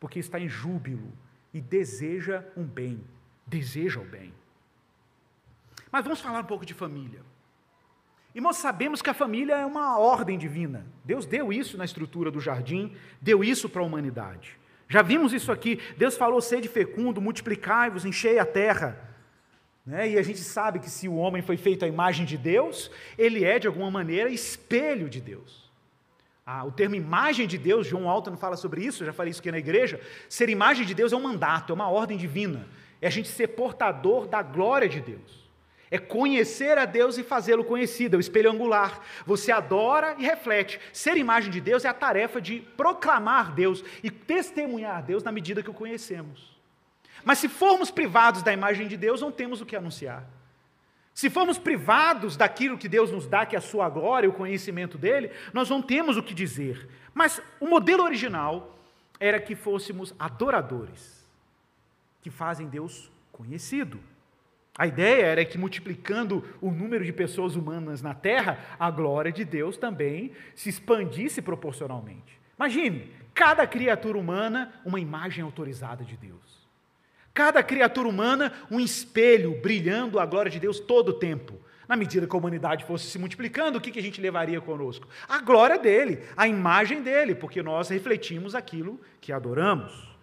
[0.00, 1.12] porque está em júbilo,
[1.54, 3.00] e deseja um bem,
[3.46, 4.34] deseja o bem.
[5.90, 7.20] Mas vamos falar um pouco de família.
[8.34, 10.84] E nós sabemos que a família é uma ordem divina.
[11.04, 14.58] Deus deu isso na estrutura do jardim, deu isso para a humanidade.
[14.88, 15.80] Já vimos isso aqui.
[15.96, 18.98] Deus falou: sede fecundo, multiplicai-vos, enchei a terra.
[19.86, 20.10] Né?
[20.10, 23.44] E a gente sabe que se o homem foi feito à imagem de Deus, ele
[23.44, 25.63] é, de alguma maneira, espelho de Deus.
[26.46, 29.40] Ah, o termo imagem de Deus, João Alton fala sobre isso, eu já falei isso
[29.40, 29.98] aqui na igreja.
[30.28, 32.66] Ser imagem de Deus é um mandato, é uma ordem divina.
[33.00, 35.44] É a gente ser portador da glória de Deus.
[35.90, 39.00] É conhecer a Deus e fazê-lo conhecido, é o espelho angular.
[39.24, 40.80] Você adora e reflete.
[40.92, 45.62] Ser imagem de Deus é a tarefa de proclamar Deus e testemunhar Deus na medida
[45.62, 46.54] que o conhecemos.
[47.24, 50.26] Mas se formos privados da imagem de Deus, não temos o que anunciar.
[51.14, 54.98] Se formos privados daquilo que Deus nos dá, que é a sua glória, o conhecimento
[54.98, 56.88] dele, nós não temos o que dizer.
[57.14, 58.76] Mas o modelo original
[59.20, 61.24] era que fôssemos adoradores,
[62.20, 64.00] que fazem Deus conhecido.
[64.76, 69.44] A ideia era que, multiplicando o número de pessoas humanas na terra, a glória de
[69.44, 72.40] Deus também se expandisse proporcionalmente.
[72.58, 76.63] Imagine, cada criatura humana, uma imagem autorizada de Deus.
[77.34, 81.60] Cada criatura humana, um espelho brilhando a glória de Deus todo o tempo.
[81.88, 85.08] Na medida que a humanidade fosse se multiplicando, o que a gente levaria conosco?
[85.28, 90.14] A glória dele, a imagem dele, porque nós refletimos aquilo que adoramos.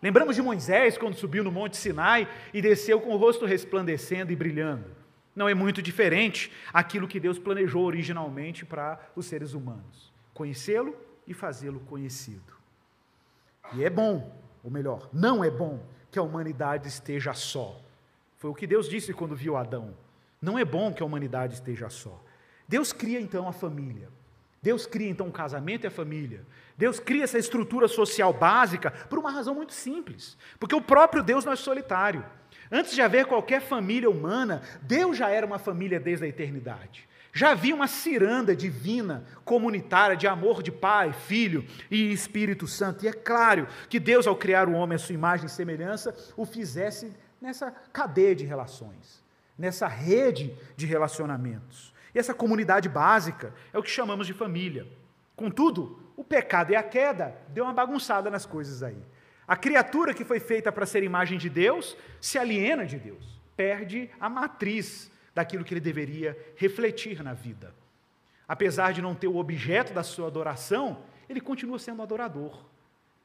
[0.00, 4.36] Lembramos de Moisés quando subiu no Monte Sinai e desceu com o rosto resplandecendo e
[4.36, 4.86] brilhando.
[5.34, 10.96] Não é muito diferente aquilo que Deus planejou originalmente para os seres humanos: conhecê-lo
[11.26, 12.52] e fazê-lo conhecido.
[13.74, 15.80] E é bom, ou melhor, não é bom
[16.12, 17.80] que a humanidade esteja só.
[18.36, 19.94] Foi o que Deus disse quando viu Adão.
[20.40, 22.22] Não é bom que a humanidade esteja só.
[22.68, 24.08] Deus cria então a família.
[24.60, 26.44] Deus cria então o casamento e a família.
[26.76, 30.36] Deus cria essa estrutura social básica por uma razão muito simples.
[30.60, 32.24] Porque o próprio Deus não é solitário.
[32.70, 37.08] Antes de haver qualquer família humana, Deus já era uma família desde a eternidade.
[37.32, 43.04] Já havia uma ciranda divina, comunitária, de amor de Pai, Filho e Espírito Santo.
[43.04, 46.44] E é claro que Deus, ao criar o homem à sua imagem e semelhança, o
[46.44, 49.24] fizesse nessa cadeia de relações,
[49.56, 51.94] nessa rede de relacionamentos.
[52.14, 54.86] E essa comunidade básica é o que chamamos de família.
[55.34, 59.02] Contudo, o pecado e a queda deu uma bagunçada nas coisas aí.
[59.48, 64.10] A criatura que foi feita para ser imagem de Deus se aliena de Deus, perde
[64.20, 67.74] a matriz daquilo que ele deveria refletir na vida.
[68.46, 72.64] Apesar de não ter o objeto da sua adoração, ele continua sendo adorador.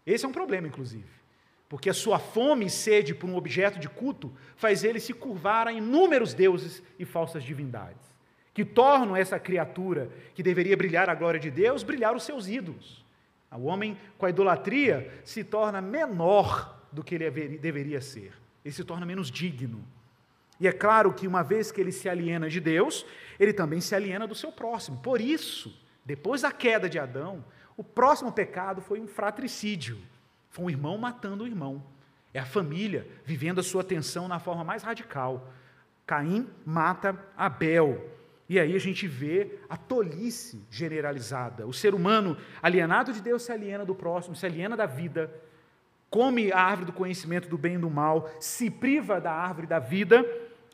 [0.05, 1.09] Esse é um problema, inclusive,
[1.67, 5.67] porque a sua fome e sede por um objeto de culto faz ele se curvar
[5.67, 8.07] a inúmeros deuses e falsas divindades,
[8.53, 13.05] que tornam essa criatura que deveria brilhar a glória de Deus, brilhar os seus ídolos.
[13.51, 18.83] O homem, com a idolatria, se torna menor do que ele deveria ser, ele se
[18.83, 19.83] torna menos digno.
[20.59, 23.05] E é claro que uma vez que ele se aliena de Deus,
[23.39, 24.97] ele também se aliena do seu próximo.
[24.97, 27.43] Por isso, depois da queda de Adão,
[27.75, 29.99] o próximo pecado foi um fratricídio.
[30.49, 31.83] Foi um irmão matando o irmão.
[32.33, 35.47] É a família vivendo a sua tensão na forma mais radical.
[36.05, 38.09] Caim mata Abel.
[38.49, 41.67] E aí a gente vê a tolice generalizada.
[41.67, 45.29] O ser humano alienado de Deus se aliena do próximo, se aliena da vida,
[46.09, 49.79] come a árvore do conhecimento do bem e do mal, se priva da árvore da
[49.79, 50.25] vida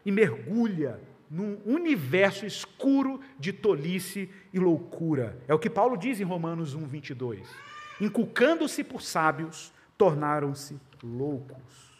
[0.05, 0.99] e mergulha
[1.33, 5.39] num universo escuro de tolice e loucura.
[5.47, 7.49] É o que Paulo diz em Romanos 1, 22.
[7.99, 11.91] Inculcando-se por sábios, tornaram-se loucos.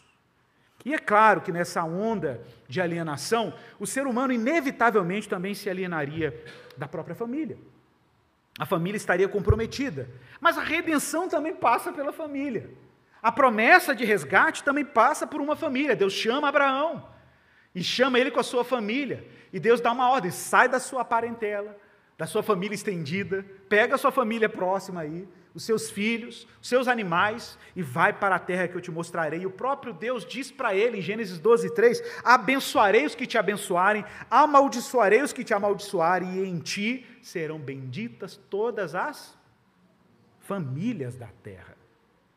[0.84, 6.44] E é claro que nessa onda de alienação, o ser humano inevitavelmente também se alienaria
[6.76, 7.58] da própria família.
[8.56, 10.08] A família estaria comprometida.
[10.40, 12.70] Mas a redenção também passa pela família.
[13.20, 15.96] A promessa de resgate também passa por uma família.
[15.96, 17.13] Deus chama Abraão
[17.74, 19.26] e chama ele com a sua família.
[19.52, 21.76] E Deus dá uma ordem: sai da sua parentela,
[22.16, 26.88] da sua família estendida, pega a sua família próxima aí, os seus filhos, os seus
[26.88, 29.40] animais, e vai para a terra que eu te mostrarei.
[29.40, 33.36] E o próprio Deus diz para ele, em Gênesis 12, 3: Abençoarei os que te
[33.36, 39.36] abençoarem, amaldiçoarei os que te amaldiçoarem, e em ti serão benditas todas as
[40.40, 41.73] famílias da terra.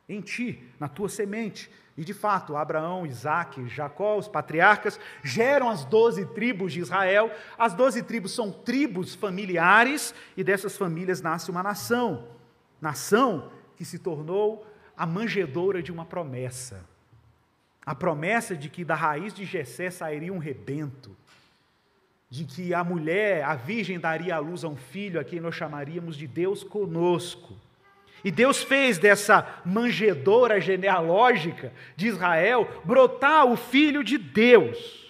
[0.08, 1.70] Em ti, na tua semente.
[1.98, 7.32] E de fato, Abraão, Isaac, Jacó, os patriarcas, geram as doze tribos de Israel.
[7.58, 12.38] As doze tribos são tribos familiares, e dessas famílias nasce uma nação
[12.82, 14.65] nação que se tornou
[14.96, 16.84] a manjedoura de uma promessa.
[17.86, 21.15] A promessa de que da raiz de Jessé sairia um rebento,
[22.30, 25.56] de que a mulher, a virgem, daria à luz a um filho a quem nós
[25.56, 27.56] chamaríamos de Deus conosco.
[28.24, 35.08] E Deus fez dessa manjedoura genealógica de Israel brotar o filho de Deus.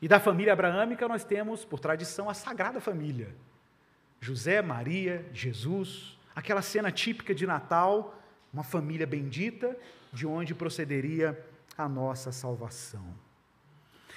[0.00, 3.34] E da família abraâmica nós temos, por tradição, a sagrada família:
[4.20, 8.16] José, Maria, Jesus, aquela cena típica de Natal,
[8.52, 9.76] uma família bendita,
[10.12, 11.38] de onde procederia
[11.76, 13.04] a nossa salvação.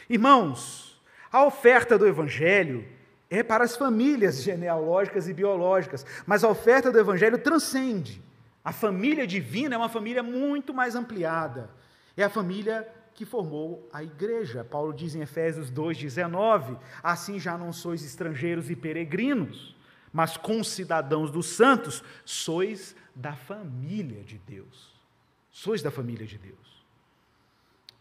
[0.09, 2.87] Irmãos, a oferta do Evangelho
[3.31, 8.21] é para as famílias genealógicas e biológicas, mas a oferta do Evangelho transcende.
[8.63, 11.71] A família divina é uma família muito mais ampliada.
[12.15, 14.63] É a família que formou a igreja.
[14.63, 19.75] Paulo diz em Efésios 2,19: Assim já não sois estrangeiros e peregrinos
[20.11, 24.91] mas concidadãos dos santos, sois da família de Deus.
[25.51, 26.57] Sois da família de Deus.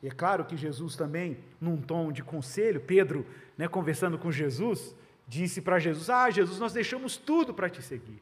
[0.03, 4.95] E é claro que Jesus também, num tom de conselho, Pedro, né, conversando com Jesus,
[5.31, 8.21] disse para Jesus: Ah, Jesus, nós deixamos tudo para te seguir.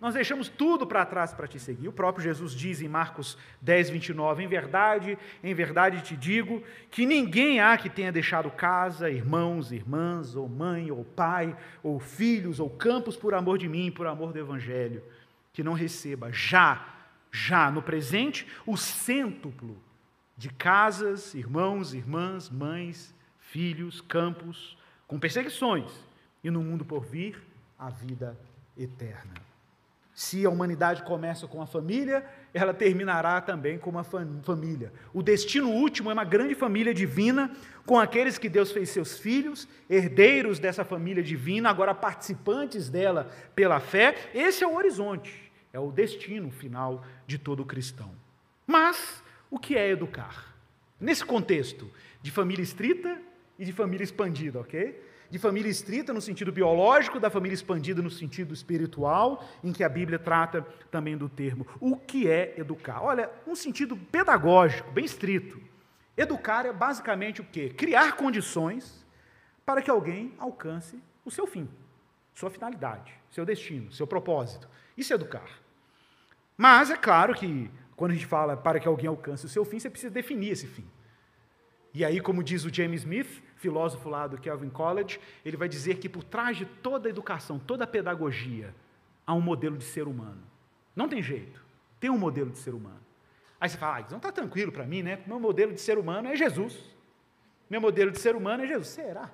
[0.00, 1.86] Nós deixamos tudo para trás para te seguir.
[1.86, 7.04] O próprio Jesus diz em Marcos 10, 29, em verdade, em verdade te digo, que
[7.04, 12.70] ninguém há que tenha deixado casa, irmãos, irmãs, ou mãe, ou pai, ou filhos, ou
[12.70, 15.02] campos por amor de mim, por amor do Evangelho,
[15.52, 16.82] que não receba já,
[17.30, 19.76] já no presente, o cêntuplo
[20.34, 26.08] de casas, irmãos, irmãs, mães, filhos, campos, com perseguições,
[26.42, 27.40] e no mundo por vir,
[27.78, 28.38] a vida
[28.76, 29.34] eterna.
[30.12, 34.92] Se a humanidade começa com a família, ela terminará também com uma família.
[35.14, 37.50] O destino último é uma grande família divina,
[37.86, 43.80] com aqueles que Deus fez seus filhos, herdeiros dessa família divina, agora participantes dela pela
[43.80, 44.30] fé.
[44.34, 48.10] Esse é o horizonte, é o destino final de todo cristão.
[48.66, 50.54] Mas o que é educar?
[51.00, 53.18] Nesse contexto de família estrita
[53.58, 55.09] e de família expandida, ok?
[55.30, 59.88] De família estrita no sentido biológico, da família expandida no sentido espiritual, em que a
[59.88, 61.66] Bíblia trata também do termo.
[61.78, 63.00] O que é educar?
[63.02, 65.60] Olha, um sentido pedagógico, bem estrito.
[66.16, 67.70] Educar é basicamente o quê?
[67.70, 69.06] Criar condições
[69.64, 71.68] para que alguém alcance o seu fim,
[72.34, 74.68] sua finalidade, seu destino, seu propósito.
[74.96, 75.48] Isso é educar.
[76.56, 79.78] Mas é claro que quando a gente fala para que alguém alcance o seu fim,
[79.78, 80.84] você precisa definir esse fim.
[81.94, 85.98] E aí, como diz o James Smith, filósofo lá do Kelvin College, ele vai dizer
[85.98, 88.74] que por trás de toda a educação, toda a pedagogia,
[89.26, 90.42] há um modelo de ser humano.
[90.96, 91.62] Não tem jeito,
[92.00, 93.00] tem um modelo de ser humano.
[93.60, 95.22] Aí você fala, ah, não está tranquilo para mim, né?
[95.26, 96.82] Meu modelo de ser humano é Jesus.
[97.68, 98.88] Meu modelo de ser humano é Jesus.
[98.88, 99.30] Será?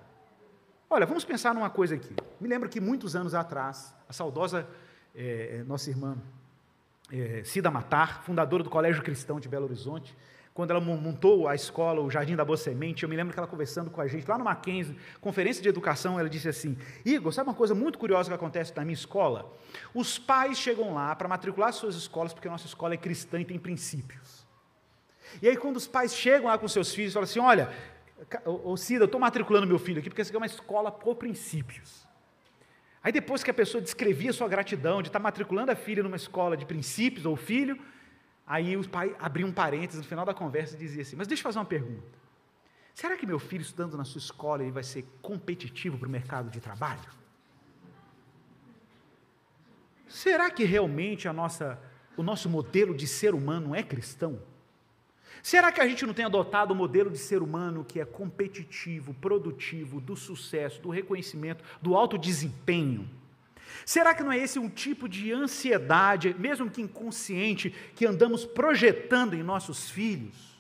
[0.90, 2.14] Olha, vamos pensar numa coisa aqui.
[2.40, 4.68] Me lembro que muitos anos atrás, a saudosa
[5.14, 6.18] é, nossa irmã
[7.12, 10.16] é, Cida Matar, fundadora do Colégio Cristão de Belo Horizonte,
[10.56, 13.46] quando ela montou a escola, o Jardim da Boa Semente, eu me lembro que ela
[13.46, 17.50] conversando com a gente lá no Mackenzie, conferência de educação, ela disse assim: Igor, sabe
[17.50, 19.54] uma coisa muito curiosa que acontece na minha escola?
[19.92, 23.44] Os pais chegam lá para matricular suas escolas, porque a nossa escola é cristã e
[23.44, 24.46] tem princípios.
[25.42, 27.70] E aí, quando os pais chegam lá com seus filhos, falam assim: Olha,
[28.46, 31.16] ô Cida, eu estou matriculando meu filho aqui porque essa aqui é uma escola por
[31.16, 32.06] princípios.
[33.02, 36.56] Aí, depois que a pessoa descrevia sua gratidão de estar matriculando a filha numa escola
[36.56, 37.78] de princípios, ou filho,
[38.46, 41.40] Aí o pai abriu um parênteses no final da conversa e dizia assim: Mas deixa
[41.40, 42.16] eu fazer uma pergunta.
[42.94, 46.48] Será que meu filho estudando na sua escola ele vai ser competitivo para o mercado
[46.48, 47.10] de trabalho?
[50.08, 51.78] Será que realmente a nossa,
[52.16, 54.40] o nosso modelo de ser humano é cristão?
[55.42, 59.12] Será que a gente não tem adotado o modelo de ser humano que é competitivo,
[59.14, 63.08] produtivo, do sucesso, do reconhecimento, do alto desempenho?
[63.84, 69.34] Será que não é esse um tipo de ansiedade, mesmo que inconsciente, que andamos projetando
[69.34, 70.56] em nossos filhos?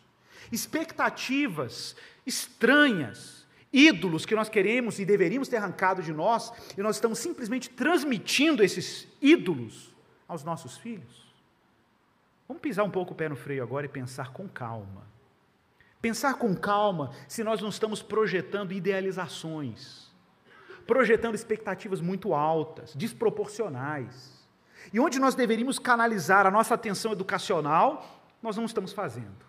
[0.52, 1.96] Expectativas
[2.26, 7.70] estranhas, ídolos que nós queremos e deveríamos ter arrancado de nós, e nós estamos simplesmente
[7.70, 9.94] transmitindo esses ídolos
[10.26, 11.24] aos nossos filhos?
[12.48, 15.06] Vamos pisar um pouco o pé no freio agora e pensar com calma.
[16.00, 20.05] Pensar com calma se nós não estamos projetando idealizações
[20.86, 24.46] projetando expectativas muito altas, desproporcionais.
[24.92, 29.44] E onde nós deveríamos canalizar a nossa atenção educacional, nós não estamos fazendo.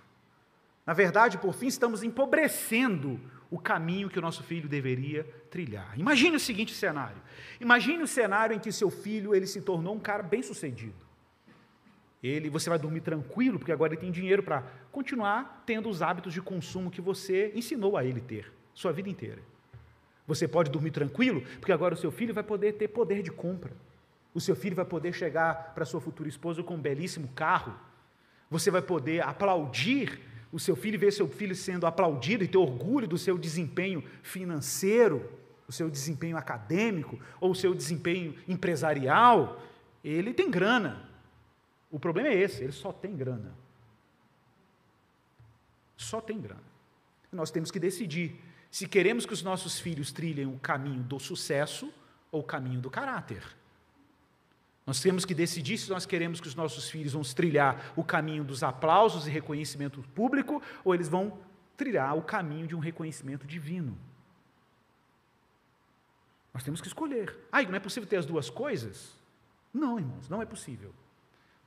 [0.85, 3.19] Na verdade, por fim, estamos empobrecendo
[3.51, 5.97] o caminho que o nosso filho deveria trilhar.
[5.97, 7.21] Imagine o seguinte cenário.
[7.59, 11.07] Imagine o cenário em que seu filho ele se tornou um cara bem-sucedido.
[12.21, 16.33] Ele, você vai dormir tranquilo, porque agora ele tem dinheiro para continuar tendo os hábitos
[16.33, 19.41] de consumo que você ensinou a ele ter, sua vida inteira.
[20.27, 23.71] Você pode dormir tranquilo, porque agora o seu filho vai poder ter poder de compra.
[24.33, 27.73] O seu filho vai poder chegar para sua futura esposa com um belíssimo carro.
[28.51, 30.19] Você vai poder aplaudir
[30.51, 35.29] o seu filho, ver seu filho sendo aplaudido e ter orgulho do seu desempenho financeiro,
[35.67, 39.61] o seu desempenho acadêmico ou o seu desempenho empresarial.
[40.03, 41.09] Ele tem grana.
[41.89, 43.55] O problema é esse, ele só tem grana.
[45.95, 46.61] Só tem grana.
[47.31, 48.39] Nós temos que decidir
[48.77, 51.91] se queremos que os nossos filhos trilhem o caminho do sucesso
[52.31, 53.41] ou o caminho do caráter.
[54.85, 58.43] Nós temos que decidir se nós queremos que os nossos filhos vão trilhar o caminho
[58.43, 61.39] dos aplausos e reconhecimento público ou eles vão
[61.75, 63.97] trilhar o caminho de um reconhecimento divino.
[66.53, 67.35] Nós temos que escolher.
[67.51, 69.11] Ah, não é possível ter as duas coisas?
[69.73, 70.93] Não, irmãos, não é possível.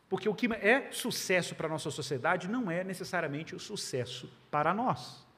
[0.08, 4.72] Porque o que é sucesso para a nossa sociedade não é necessariamente o sucesso para
[4.72, 5.28] nós.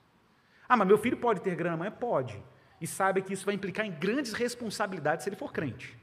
[0.68, 1.90] Ah, mas meu filho pode ter grana amanhã?
[1.90, 2.42] Pode.
[2.80, 5.96] E saiba que isso vai implicar em grandes responsabilidades se ele for crente.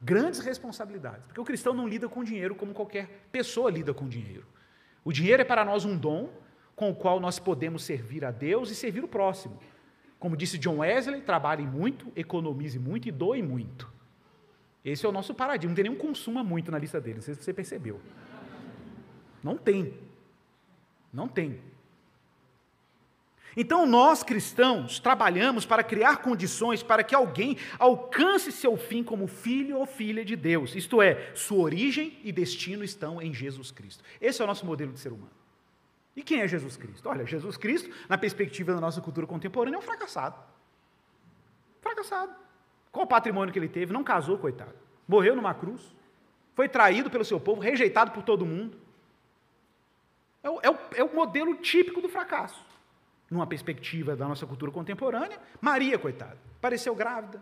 [0.00, 1.24] Grandes responsabilidades.
[1.26, 4.46] Porque o cristão não lida com dinheiro como qualquer pessoa lida com dinheiro.
[5.04, 6.30] O dinheiro é para nós um dom
[6.74, 9.58] com o qual nós podemos servir a Deus e servir o próximo.
[10.18, 13.90] Como disse John Wesley, trabalhe muito, economize muito e doe muito.
[14.84, 15.70] Esse é o nosso paradigma.
[15.70, 18.00] Não tem nenhum consuma muito na lista dele, não sei se você percebeu.
[19.42, 19.94] Não tem.
[21.12, 21.60] Não tem.
[23.56, 29.78] Então, nós cristãos trabalhamos para criar condições para que alguém alcance seu fim como filho
[29.78, 34.04] ou filha de Deus, isto é, sua origem e destino estão em Jesus Cristo.
[34.20, 35.30] Esse é o nosso modelo de ser humano.
[36.14, 37.08] E quem é Jesus Cristo?
[37.08, 40.36] Olha, Jesus Cristo, na perspectiva da nossa cultura contemporânea, é um fracassado.
[41.80, 42.32] Fracassado.
[42.92, 43.92] Qual o patrimônio que ele teve?
[43.92, 44.74] Não casou, coitado.
[45.06, 45.94] Morreu numa cruz.
[46.54, 48.76] Foi traído pelo seu povo, rejeitado por todo mundo.
[50.42, 52.69] É o, é o, é o modelo típico do fracasso
[53.30, 57.40] numa perspectiva da nossa cultura contemporânea, Maria, coitada, pareceu grávida.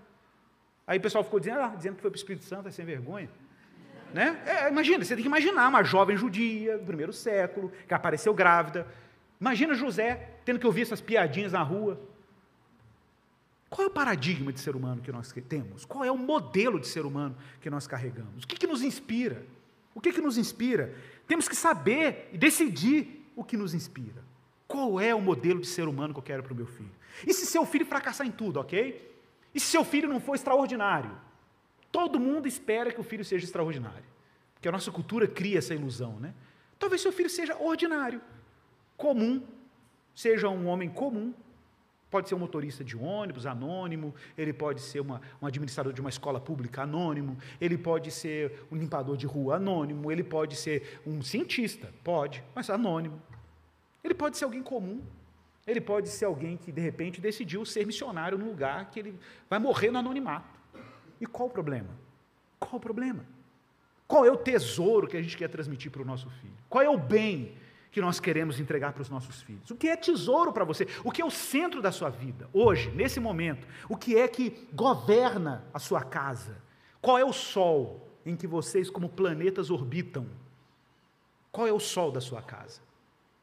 [0.86, 2.84] Aí o pessoal ficou dizendo, ah, dizendo que foi para o Espírito Santo, é sem
[2.84, 3.30] vergonha.
[4.12, 4.41] Né?
[4.47, 8.86] É, imagina, você tem que imaginar uma jovem judia do primeiro século, que apareceu grávida.
[9.41, 12.01] Imagina José tendo que ouvir essas piadinhas na rua.
[13.68, 15.84] Qual é o paradigma de ser humano que nós temos?
[15.84, 18.45] Qual é o modelo de ser humano que nós carregamos?
[18.45, 19.45] O que, que nos inspira?
[19.95, 20.95] O que, que nos inspira?
[21.26, 24.24] Temos que saber e decidir o que nos inspira.
[24.69, 26.93] Qual é o modelo de ser humano que eu quero para o meu filho?
[27.27, 29.11] E se seu filho fracassar em tudo, ok?
[29.55, 31.11] E se seu filho não for extraordinário?
[31.91, 34.05] Todo mundo espera que o filho seja extraordinário.
[34.55, 36.35] Porque a nossa cultura cria essa ilusão, né?
[36.79, 38.21] Talvez seu filho seja ordinário,
[38.97, 39.43] comum,
[40.14, 41.35] seja um homem comum,
[42.11, 46.09] Pode ser um motorista de ônibus anônimo, ele pode ser uma, um administrador de uma
[46.09, 51.21] escola pública anônimo, ele pode ser um limpador de rua anônimo, ele pode ser um
[51.21, 53.21] cientista, pode, mas anônimo.
[54.09, 55.03] Ele pode ser alguém comum.
[55.67, 59.59] Ele pode ser alguém que, de repente, decidiu ser missionário num lugar que ele vai
[59.59, 60.59] morrer no anonimato.
[61.21, 61.91] E qual o problema?
[62.59, 63.27] Qual o problema?
[64.07, 66.57] Qual é o tesouro que a gente quer transmitir para o nosso filho?
[66.71, 67.55] Qual é o bem
[67.93, 69.71] que nós queremos entregar para os nossos filhos?
[69.71, 70.87] O que é tesouro para você?
[71.05, 73.67] O que é o centro da sua vida, hoje, nesse momento?
[73.91, 76.57] O que é que governa a sua casa?
[77.03, 80.27] Qual é o sol em que vocês, como planetas, orbitam?
[81.53, 82.88] Qual é o sol da sua casa?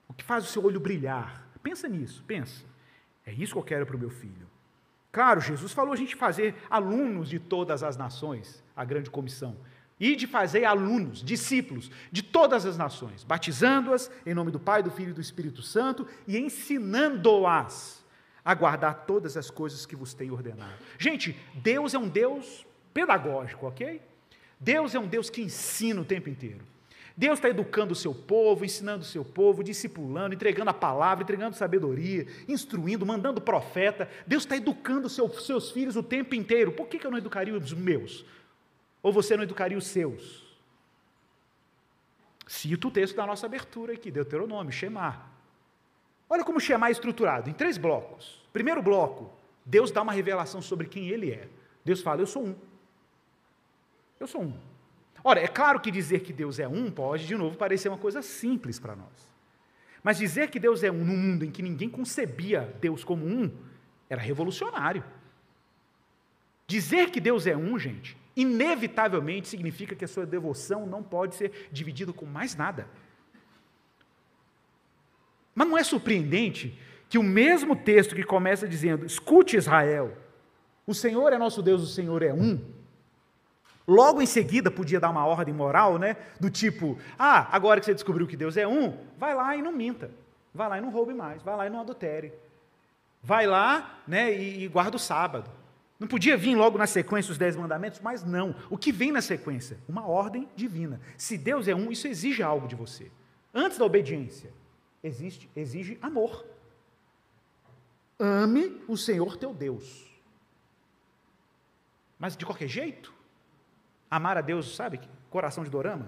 [0.08, 1.48] O que faz o seu olho brilhar?
[1.62, 2.64] Pensa nisso, pensa.
[3.26, 4.48] É isso que eu quero para o meu filho.
[5.12, 9.56] Claro, Jesus falou a gente fazer alunos de todas as nações, a grande comissão.
[9.98, 14.92] e de fazer alunos, discípulos de todas as nações, batizando-as em nome do Pai, do
[14.92, 18.04] Filho e do Espírito Santo e ensinando-as
[18.44, 20.74] a guardar todas as coisas que vos tenho ordenado.
[21.00, 24.02] Gente, Deus é um Deus pedagógico, ok?
[24.60, 26.66] Deus é um Deus que ensina o tempo inteiro.
[27.18, 31.56] Deus está educando o seu povo, ensinando o seu povo, discipulando, entregando a palavra, entregando
[31.56, 34.10] sabedoria, instruindo, mandando profeta.
[34.28, 36.74] Deus está educando seu, seus filhos o tempo inteiro.
[36.74, 38.26] Por que, que eu não educaria os meus?
[39.02, 40.44] Ou você não educaria os seus?
[42.46, 45.32] Cito o texto da nossa abertura aqui, Deuteronômio, Shemar.
[46.30, 48.44] Olha como Shemar é estruturado, em três blocos.
[48.52, 49.32] Primeiro bloco,
[49.66, 51.48] Deus dá uma revelação sobre quem Ele é.
[51.84, 52.56] Deus fala, eu sou um.
[54.20, 54.75] Eu sou um.
[55.28, 58.22] Ora, é claro que dizer que Deus é um pode, de novo, parecer uma coisa
[58.22, 59.28] simples para nós.
[60.04, 63.52] Mas dizer que Deus é um num mundo em que ninguém concebia Deus como um,
[64.08, 65.04] era revolucionário.
[66.68, 71.70] Dizer que Deus é um, gente, inevitavelmente significa que a sua devoção não pode ser
[71.72, 72.88] dividida com mais nada.
[75.56, 80.16] Mas não é surpreendente que o mesmo texto que começa dizendo: Escute Israel,
[80.86, 82.85] o Senhor é nosso Deus, o Senhor é um.
[83.88, 86.18] Logo em seguida podia dar uma ordem moral, né?
[86.40, 89.72] Do tipo: Ah, agora que você descobriu que Deus é um, vai lá e não
[89.72, 90.10] minta.
[90.54, 91.44] Vai lá e não roube mais.
[91.44, 92.34] Vai lá e não adultere.
[93.22, 95.50] Vai lá né, e, e guarda o sábado.
[96.00, 98.56] Não podia vir logo na sequência os dez mandamentos, mas não.
[98.70, 99.80] O que vem na sequência?
[99.88, 101.00] Uma ordem divina.
[101.18, 103.12] Se Deus é um, isso exige algo de você.
[103.54, 104.52] Antes da obediência,
[105.02, 106.46] existe, exige amor.
[108.20, 110.06] Ame o Senhor teu Deus.
[112.20, 113.14] Mas de qualquer jeito,
[114.10, 115.00] amar a Deus, sabe?
[115.30, 116.08] Coração de dorama.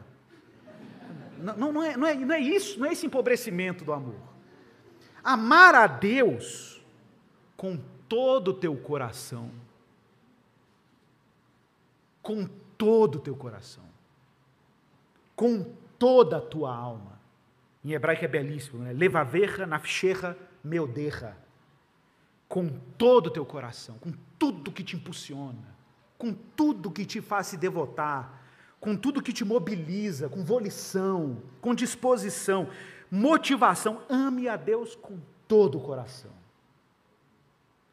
[1.37, 4.15] Não, não, é, não, é, não é isso, não é esse empobrecimento do amor.
[5.23, 6.81] Amar a Deus
[7.55, 7.77] com
[8.07, 9.51] todo o teu coração
[12.27, 12.45] com
[12.77, 13.85] todo o teu coração,
[15.33, 15.63] com
[15.97, 17.17] toda a tua alma.
[17.85, 18.91] Em hebraico é belíssimo, né?
[18.91, 21.37] Levaverra, nafsherra, meuderra.
[22.49, 22.67] Com
[22.97, 25.76] todo o teu coração, com tudo que te impulsiona,
[26.17, 28.41] com tudo que te faz se devotar,
[28.79, 32.69] com tudo que te mobiliza, com volição, com disposição,
[33.09, 34.01] motivação.
[34.09, 36.31] Ame a Deus com todo o coração.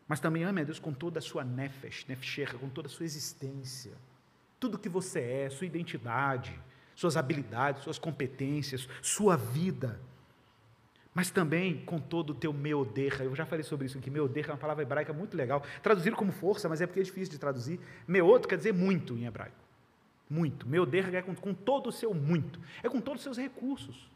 [0.06, 3.06] Mas também ame a Deus com toda a sua nefesh, nefsherra, com toda a sua
[3.06, 3.92] existência
[4.64, 6.58] tudo que você é, sua identidade,
[6.94, 10.00] suas habilidades, suas competências, sua vida.
[11.14, 13.24] Mas também com todo o teu meoderra.
[13.24, 14.10] Eu já falei sobre isso aqui.
[14.10, 15.62] Meoderra é uma palavra hebraica muito legal.
[15.80, 17.78] Traduzido como força, mas é porque é difícil de traduzir.
[18.06, 19.54] Meoto quer dizer muito em hebraico.
[20.28, 20.68] Muito.
[20.68, 22.58] Meoderra é com, com todo o seu muito.
[22.82, 24.10] É com todos os seus recursos.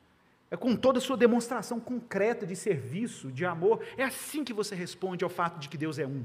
[0.51, 3.81] É com toda a sua demonstração concreta de serviço, de amor.
[3.97, 6.25] É assim que você responde ao fato de que Deus é um.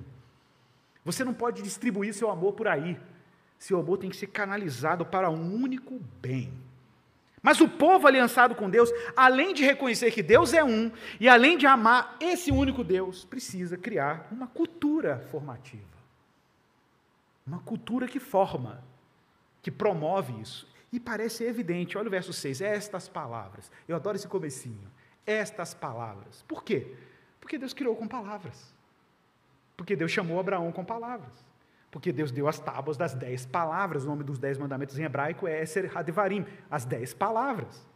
[1.06, 2.98] Você não pode distribuir seu amor por aí.
[3.60, 6.52] Seu amor tem que ser canalizado para um único bem.
[7.44, 10.90] Mas o povo aliançado com Deus, além de reconhecer que Deus é um,
[11.20, 15.84] e além de amar esse único Deus, precisa criar uma cultura formativa.
[17.46, 18.82] Uma cultura que forma,
[19.62, 20.66] que promove isso.
[20.90, 23.70] E parece evidente, olha o verso 6, estas palavras.
[23.90, 24.90] Eu adoro esse comecinho.
[25.26, 26.44] Estas palavras.
[26.48, 26.96] Por quê?
[27.42, 28.74] Porque Deus criou com palavras.
[29.76, 31.34] Porque Deus chamou Abraão com palavras.
[31.94, 34.04] Porque Deus deu as tábuas das dez palavras.
[34.04, 37.88] O nome dos dez mandamentos em hebraico é Eser Hadevarim, as dez palavras.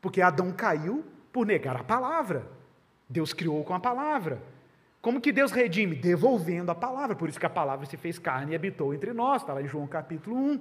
[0.00, 2.48] Porque Adão caiu por negar a palavra.
[3.08, 4.42] Deus criou com a palavra.
[5.00, 5.94] Como que Deus redime?
[5.94, 7.14] Devolvendo a palavra.
[7.14, 9.42] Por isso que a palavra se fez carne e habitou entre nós.
[9.42, 10.60] Está lá em João capítulo 1.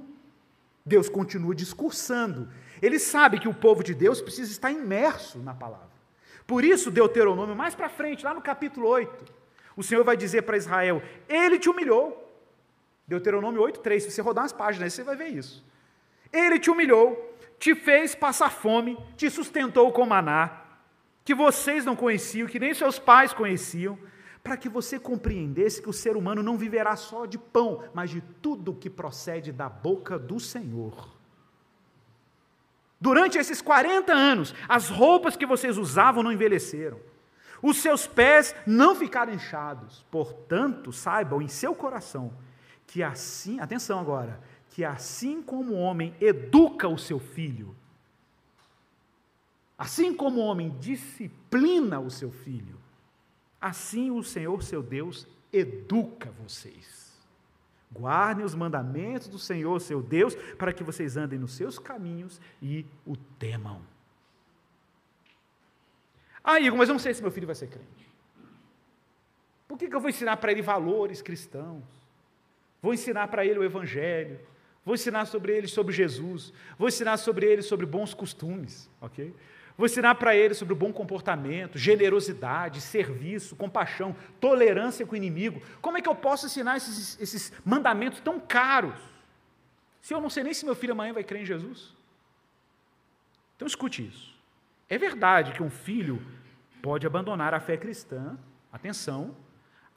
[0.85, 2.47] Deus continua discursando.
[2.79, 5.97] Ele sabe que o povo de Deus precisa estar imerso na palavra.
[6.45, 9.25] Por isso, Deuteronômio, mais para frente, lá no capítulo 8,
[9.75, 12.26] o Senhor vai dizer para Israel: Ele te humilhou.
[13.07, 14.01] Deuteronômio 8,3.
[14.01, 15.65] Se você rodar umas páginas, você vai ver isso.
[16.31, 20.61] Ele te humilhou, te fez passar fome, te sustentou com maná,
[21.23, 23.97] que vocês não conheciam, que nem seus pais conheciam,
[24.43, 28.21] para que você compreendesse que o ser humano não viverá só de pão, mas de
[28.41, 31.15] tudo que procede da boca do Senhor.
[32.99, 36.99] Durante esses 40 anos, as roupas que vocês usavam não envelheceram,
[37.61, 42.33] os seus pés não ficaram inchados, portanto, saibam em seu coração
[42.87, 47.75] que assim, atenção agora, que assim como o homem educa o seu filho,
[49.77, 52.79] assim como o homem disciplina o seu filho,
[53.59, 57.07] assim o Senhor seu Deus educa vocês.
[57.91, 62.85] Guardem os mandamentos do Senhor seu Deus, para que vocês andem nos seus caminhos e
[63.05, 63.81] o temam.
[66.43, 68.07] Ah, Igor, mas eu não sei se meu filho vai ser crente.
[69.67, 71.83] Por que, que eu vou ensinar para ele valores cristãos?
[72.81, 74.39] Vou ensinar para ele o Evangelho,
[74.87, 76.53] Vou ensinar sobre eles sobre Jesus.
[76.79, 79.35] Vou ensinar sobre eles sobre bons costumes, ok?
[79.77, 85.61] Vou ensinar para eles sobre o bom comportamento, generosidade, serviço, compaixão, tolerância com o inimigo.
[85.81, 88.97] Como é que eu posso ensinar esses, esses mandamentos tão caros?
[90.01, 91.93] Se eu não sei nem se meu filho amanhã vai crer em Jesus?
[93.57, 94.33] Então escute isso.
[94.87, 96.25] É verdade que um filho
[96.81, 98.37] pode abandonar a fé cristã,
[98.71, 99.35] atenção,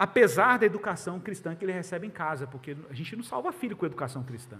[0.00, 3.76] apesar da educação cristã que ele recebe em casa, porque a gente não salva filho
[3.76, 4.58] com educação cristã.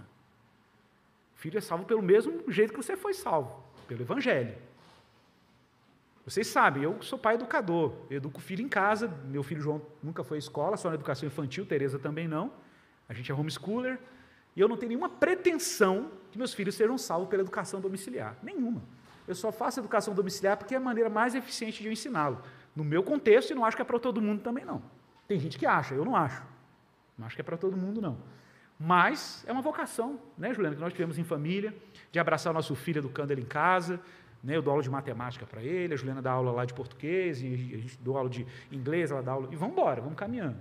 [1.33, 4.55] Filho é salvo pelo mesmo jeito que você foi salvo, pelo Evangelho.
[6.23, 10.37] Vocês sabem, eu sou pai educador, educo filho em casa, meu filho João nunca foi
[10.37, 12.53] à escola, só na educação infantil, Tereza também não.
[13.09, 13.99] A gente é homeschooler,
[14.55, 18.83] e eu não tenho nenhuma pretensão que meus filhos sejam salvos pela educação domiciliar, nenhuma.
[19.27, 22.43] Eu só faço educação domiciliar porque é a maneira mais eficiente de eu ensiná-lo.
[22.75, 25.00] No meu contexto, e não acho que é para todo mundo também não.
[25.31, 26.43] Tem gente que acha, eu não acho.
[27.17, 28.17] Não acho que é para todo mundo não.
[28.77, 31.73] Mas é uma vocação, né, Juliana, que nós tivemos em família,
[32.11, 33.97] de abraçar o nosso filho educando ele em casa,
[34.43, 34.57] né?
[34.57, 37.45] Eu dou aula de matemática para ele, a Juliana dá aula lá de português, e
[37.45, 39.47] a gente dá aula de inglês, ela dá aula.
[39.53, 40.57] E vamos embora, vamos caminhando.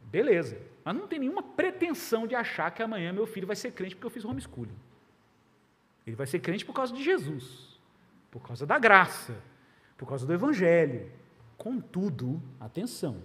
[0.00, 0.56] Beleza.
[0.84, 4.06] Mas não tem nenhuma pretensão de achar que amanhã meu filho vai ser crente porque
[4.06, 4.78] eu fiz homeschooling.
[6.06, 7.80] Ele vai ser crente por causa de Jesus,
[8.30, 9.34] por causa da graça,
[9.98, 11.10] por causa do Evangelho.
[11.58, 13.20] Contudo, atenção,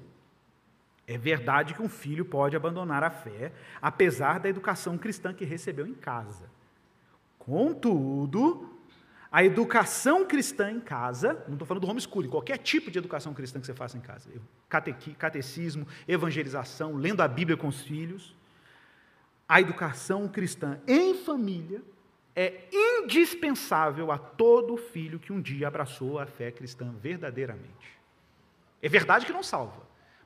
[1.08, 5.86] é verdade que um filho pode abandonar a fé, apesar da educação cristã que recebeu
[5.86, 6.49] em casa.
[7.38, 8.70] Contudo,
[9.32, 13.60] a educação cristã em casa, não estou falando do homeschooling, qualquer tipo de educação cristã
[13.60, 14.30] que você faça em casa,
[15.18, 18.36] catecismo, evangelização, lendo a Bíblia com os filhos,
[19.47, 21.82] a educação cristã em família
[22.36, 27.99] é indispensável a todo filho que um dia abraçou a fé cristã verdadeiramente.
[28.82, 29.82] É verdade que não salva,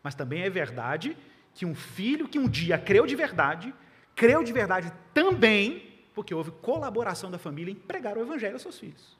[0.06, 1.18] mas também é verdade
[1.56, 3.74] que um filho que um dia creu de verdade,
[4.16, 8.78] creu de verdade também porque houve colaboração da família em pregar o evangelho aos seus
[8.78, 9.18] filhos.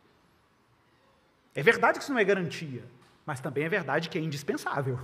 [1.56, 2.84] É verdade que isso não é garantia,
[3.26, 5.00] mas também é verdade que é indispensável.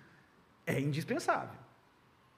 [0.66, 1.60] é indispensável.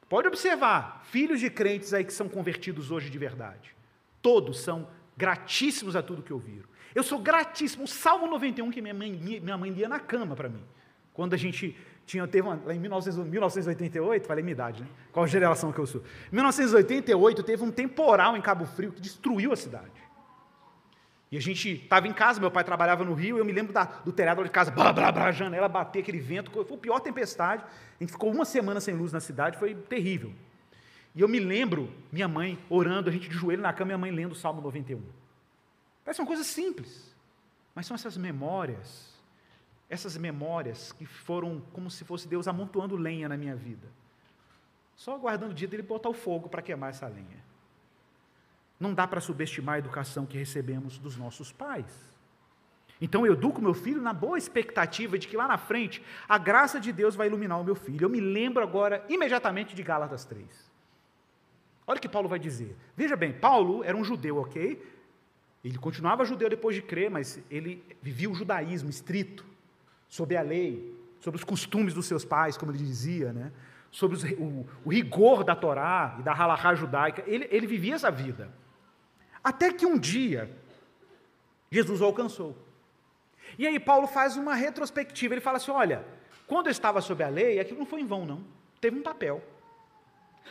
[0.08, 3.76] Pode observar, filhos de crentes aí que são convertidos hoje de verdade.
[4.20, 6.68] Todos são gratíssimos a tudo que ouviram.
[6.96, 7.84] Eu sou gratíssimo.
[7.84, 10.64] O Salmo 91 que minha mãe, minha mãe lia na cama para mim.
[11.14, 11.76] Quando a gente
[12.06, 14.88] tinha, teve uma, lá em 1988, falei minha idade, né?
[15.12, 16.02] Qual geração que eu sou?
[16.30, 20.02] Em 1988 teve um temporal em Cabo Frio que destruiu a cidade.
[21.30, 23.72] E a gente estava em casa, meu pai trabalhava no Rio, e eu me lembro
[23.72, 27.00] da, do telhado de casa, blá, blá, blá, janela bater, aquele vento, foi a pior
[27.00, 27.64] tempestade.
[27.98, 30.32] A gente ficou uma semana sem luz na cidade, foi terrível.
[31.14, 34.10] E eu me lembro, minha mãe orando, a gente de joelho na cama, minha mãe
[34.10, 35.00] lendo o Salmo 91.
[36.04, 37.14] Parece uma coisa simples,
[37.74, 39.11] mas são essas memórias
[39.92, 43.86] essas memórias que foram como se fosse Deus amontoando lenha na minha vida.
[44.96, 47.44] Só aguardando o dia dele botar o fogo para queimar essa lenha.
[48.80, 51.92] Não dá para subestimar a educação que recebemos dos nossos pais.
[53.02, 56.80] Então eu educo meu filho na boa expectativa de que lá na frente a graça
[56.80, 58.06] de Deus vai iluminar o meu filho.
[58.06, 60.72] Eu me lembro agora imediatamente de Gálatas 3.
[61.86, 62.74] Olha o que Paulo vai dizer.
[62.96, 64.82] Veja bem, Paulo era um judeu, ok?
[65.62, 69.51] Ele continuava judeu depois de crer, mas ele vivia o judaísmo estrito
[70.12, 73.50] sobre a lei, sobre os costumes dos seus pais, como ele dizia, né?
[73.90, 77.24] sobre os, o, o, rigor da Torá e da halahá judaica.
[77.26, 78.52] Ele, ele vivia essa vida.
[79.42, 80.54] Até que um dia,
[81.70, 82.54] Jesus o alcançou.
[83.58, 86.04] E aí Paulo faz uma retrospectiva, ele fala assim, olha,
[86.46, 88.44] quando eu estava sob a lei, aquilo não foi em vão, não.
[88.82, 89.42] Teve um papel.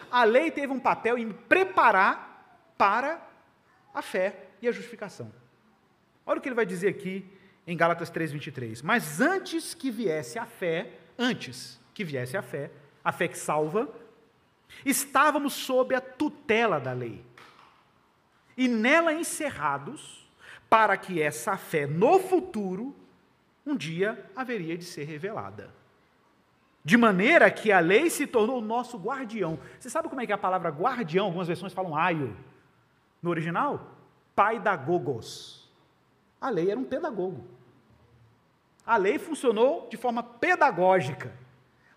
[0.10, 3.22] A lei teve um papel em me preparar para
[3.94, 5.32] a fé e a justificação.
[6.26, 7.30] Olha o que ele vai dizer aqui
[7.72, 8.82] em Gálatas 3:23.
[8.82, 12.70] Mas antes que viesse a fé, antes que viesse a fé,
[13.04, 13.88] a fé que salva,
[14.86, 17.24] estávamos sob a tutela da lei.
[18.58, 20.30] E nela encerrados,
[20.70, 22.96] para que essa fé no futuro
[23.66, 25.74] um dia haveria de ser revelada.
[26.84, 29.60] De maneira que a lei se tornou o nosso guardião.
[29.80, 31.28] Você sabe como é que é a palavra guardião?
[31.28, 32.36] Algumas versões falam aio.
[33.22, 33.96] No original,
[34.36, 35.70] pai da gogos.
[36.40, 37.61] A lei era um pedagogo.
[38.92, 41.32] A lei funcionou de forma pedagógica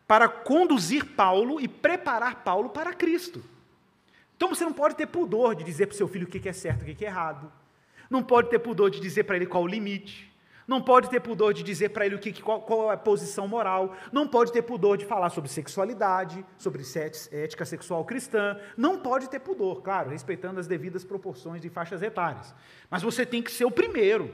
[0.07, 3.43] para conduzir Paulo e preparar Paulo para Cristo.
[4.37, 6.53] Então você não pode ter pudor de dizer para o seu filho o que é
[6.53, 7.51] certo e o que é errado.
[8.09, 10.33] Não pode ter pudor de dizer para ele qual o limite.
[10.69, 13.49] Não pode ter pudor de dizer para ele o que, qual, qual é a posição
[13.49, 13.97] moral.
[14.13, 16.85] Não pode ter pudor de falar sobre sexualidade, sobre
[17.33, 18.57] ética sexual cristã.
[18.77, 22.55] Não pode ter pudor, claro, respeitando as devidas proporções e faixas etárias.
[22.89, 24.33] Mas você tem que ser o primeiro.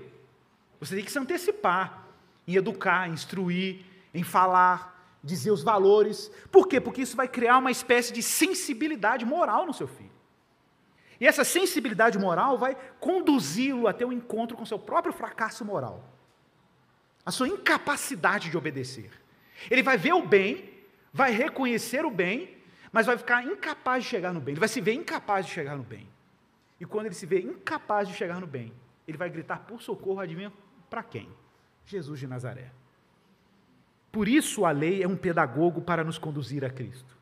[0.78, 2.09] Você tem que se antecipar
[2.47, 6.30] em educar, em instruir, em falar, dizer os valores.
[6.51, 6.80] Por quê?
[6.80, 10.11] Porque isso vai criar uma espécie de sensibilidade moral no seu filho.
[11.20, 16.03] E essa sensibilidade moral vai conduzi-lo até o encontro com seu próprio fracasso moral,
[17.26, 19.11] a sua incapacidade de obedecer.
[19.70, 20.72] Ele vai ver o bem,
[21.12, 22.57] vai reconhecer o bem,
[22.91, 24.53] mas vai ficar incapaz de chegar no bem.
[24.53, 26.09] Ele vai se ver incapaz de chegar no bem.
[26.80, 28.72] E quando ele se vê incapaz de chegar no bem,
[29.07, 30.51] ele vai gritar por socorro, adivinha
[30.88, 31.28] para quem?
[31.91, 32.70] Jesus de Nazaré.
[34.12, 37.16] Por isso a lei é um pedagogo para nos conduzir a Cristo,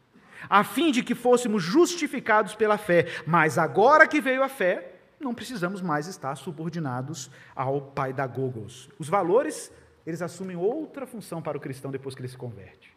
[0.49, 3.07] a fim de que fôssemos justificados pela fé.
[3.27, 8.89] Mas agora que veio a fé, não precisamos mais estar subordinados ao pai da Gogos.
[8.99, 9.73] Os valores,
[10.07, 12.97] eles assumem outra função para o cristão depois que ele se converte.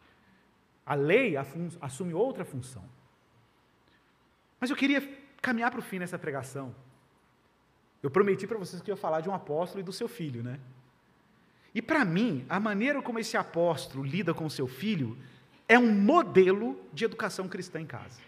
[0.86, 1.36] A lei
[1.82, 2.84] assume outra função.
[4.60, 5.02] Mas eu queria
[5.42, 6.76] caminhar para o fim nessa pregação.
[8.04, 10.44] Eu prometi para vocês que eu ia falar de um apóstolo e do seu filho,
[10.44, 10.60] né?
[11.74, 15.18] E para mim, a maneira como esse apóstolo lida com seu filho
[15.68, 18.20] é um modelo de educação cristã em casa.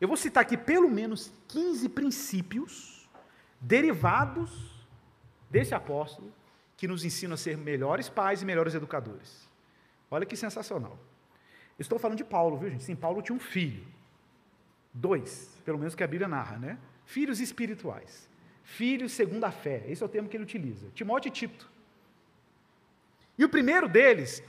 [0.00, 3.08] Eu vou citar aqui pelo menos 15 princípios
[3.60, 4.70] derivados
[5.50, 6.32] desse apóstolo
[6.76, 9.48] que nos ensinam a ser melhores pais e melhores educadores.
[10.10, 10.98] Olha que sensacional.
[11.78, 12.84] Estou falando de Paulo, viu, gente?
[12.84, 13.86] Sim, Paulo tinha um filho.
[14.92, 16.78] Dois, pelo menos que a Bíblia narra, né?
[17.04, 18.28] Filhos espirituais.
[18.64, 19.84] Filhos segundo a fé.
[19.88, 20.88] Esse é o termo que ele utiliza.
[20.94, 21.69] Timóteo e Tito.
[23.40, 24.42] E o primeiro deles,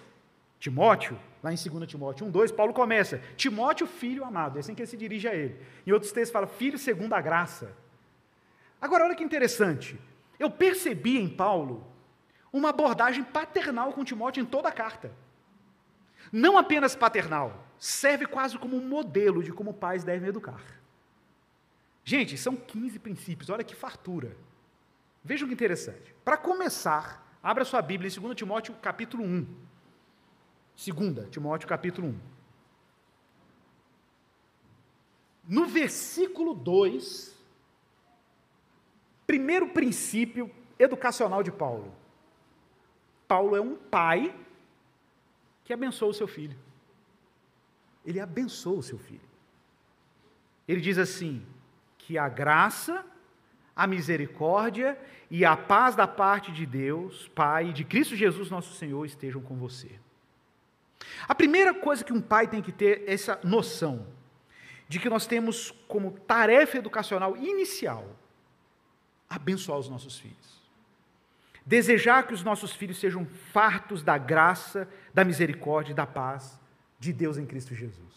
[0.60, 4.82] Timóteo, lá em 2 Timóteo 1, 2, Paulo começa, Timóteo, filho amado, é assim que
[4.82, 5.58] ele se dirige a ele.
[5.88, 7.74] Em outros textos fala, filho segundo a graça.
[8.82, 9.98] Agora, olha que interessante,
[10.38, 11.88] eu percebi em Paulo
[12.52, 15.10] uma abordagem paternal com Timóteo em toda a carta.
[16.30, 20.62] Não apenas paternal, serve quase como um modelo de como pais devem educar.
[22.04, 24.36] Gente, são 15 princípios, olha que fartura.
[25.24, 26.14] Vejam que interessante.
[26.26, 29.48] Para começar, Abra sua Bíblia em 2 Timóteo capítulo 1.
[30.76, 32.20] 2 Timóteo capítulo 1.
[35.48, 37.36] No versículo 2,
[39.26, 41.94] primeiro princípio educacional de Paulo.
[43.28, 44.36] Paulo é um pai
[45.64, 46.58] que abençoa o seu filho.
[48.06, 49.30] Ele abençoa o seu filho.
[50.68, 51.46] Ele diz assim:
[51.98, 53.06] que a graça
[53.82, 54.96] a misericórdia
[55.28, 59.42] e a paz da parte de Deus, Pai, e de Cristo Jesus, nosso Senhor, estejam
[59.42, 59.90] com você.
[61.28, 64.06] A primeira coisa que um pai tem que ter é essa noção
[64.88, 68.06] de que nós temos como tarefa educacional inicial
[69.28, 70.62] abençoar os nossos filhos.
[71.66, 76.60] Desejar que os nossos filhos sejam fartos da graça, da misericórdia e da paz
[77.00, 78.14] de Deus em Cristo Jesus.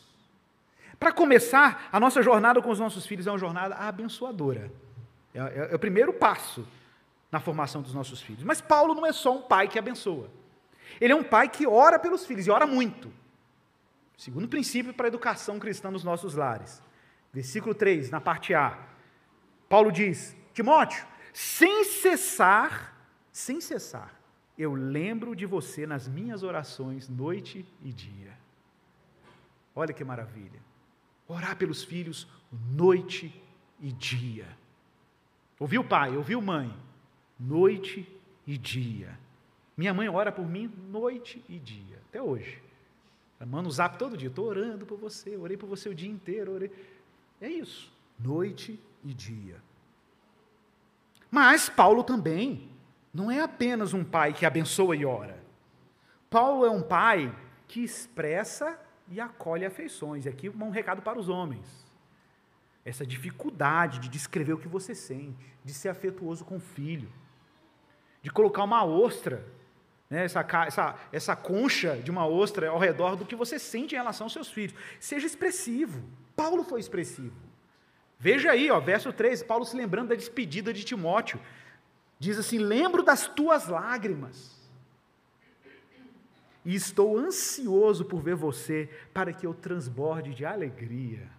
[1.00, 4.83] Para começar, a nossa jornada com os nossos filhos é uma jornada abençoadora.
[5.34, 6.66] É, é, é o primeiro passo
[7.30, 8.44] na formação dos nossos filhos.
[8.44, 10.30] Mas Paulo não é só um pai que abençoa.
[11.00, 13.12] Ele é um pai que ora pelos filhos, e ora muito.
[14.16, 16.80] Segundo princípio para a educação cristã nos nossos lares.
[17.32, 18.78] Versículo 3, na parte A.
[19.68, 22.96] Paulo diz: Timóteo, sem cessar,
[23.32, 24.14] sem cessar,
[24.56, 28.38] eu lembro de você nas minhas orações, noite e dia.
[29.74, 30.62] Olha que maravilha.
[31.26, 33.42] Orar pelos filhos, noite
[33.80, 34.46] e dia.
[35.64, 36.70] Ouviu pai, ouviu mãe,
[37.40, 38.06] noite
[38.46, 39.18] e dia.
[39.74, 42.62] Minha mãe ora por mim noite e dia, até hoje.
[43.40, 46.10] Ela manda um zap todo dia, estou orando por você, orei por você o dia
[46.10, 46.70] inteiro, orei.
[47.40, 49.56] É isso, noite e dia.
[51.30, 52.68] Mas Paulo também
[53.10, 55.42] não é apenas um pai que abençoa e ora.
[56.28, 57.34] Paulo é um pai
[57.66, 60.26] que expressa e acolhe afeições.
[60.26, 61.83] E aqui um recado para os homens
[62.84, 67.10] essa dificuldade de descrever o que você sente, de ser afetuoso com o filho,
[68.22, 69.44] de colocar uma ostra,
[70.08, 73.98] né, essa, essa, essa concha de uma ostra ao redor do que você sente em
[73.98, 74.74] relação aos seus filhos.
[75.00, 76.02] Seja expressivo.
[76.36, 77.34] Paulo foi expressivo.
[78.18, 81.40] Veja aí, ó, verso 3, Paulo se lembrando da despedida de Timóteo.
[82.18, 84.54] Diz assim: Lembro das tuas lágrimas.
[86.64, 91.30] E estou ansioso por ver você, para que eu transborde de alegria.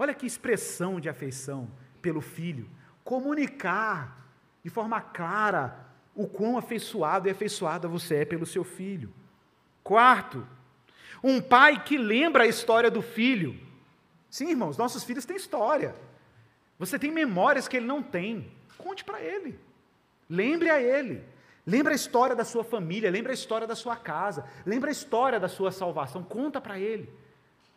[0.00, 1.70] Olha que expressão de afeição
[2.00, 2.66] pelo filho.
[3.04, 4.32] Comunicar
[4.64, 5.76] de forma clara
[6.14, 9.12] o quão afeiçoado e afeiçoada você é pelo seu filho.
[9.84, 10.46] Quarto,
[11.22, 13.60] um pai que lembra a história do filho.
[14.30, 15.94] Sim, irmãos, nossos filhos têm história.
[16.78, 18.50] Você tem memórias que ele não tem.
[18.78, 19.60] Conte para ele.
[20.30, 21.22] Lembre a ele.
[21.66, 25.38] Lembra a história da sua família, lembra a história da sua casa, lembra a história
[25.38, 27.12] da sua salvação, conta para ele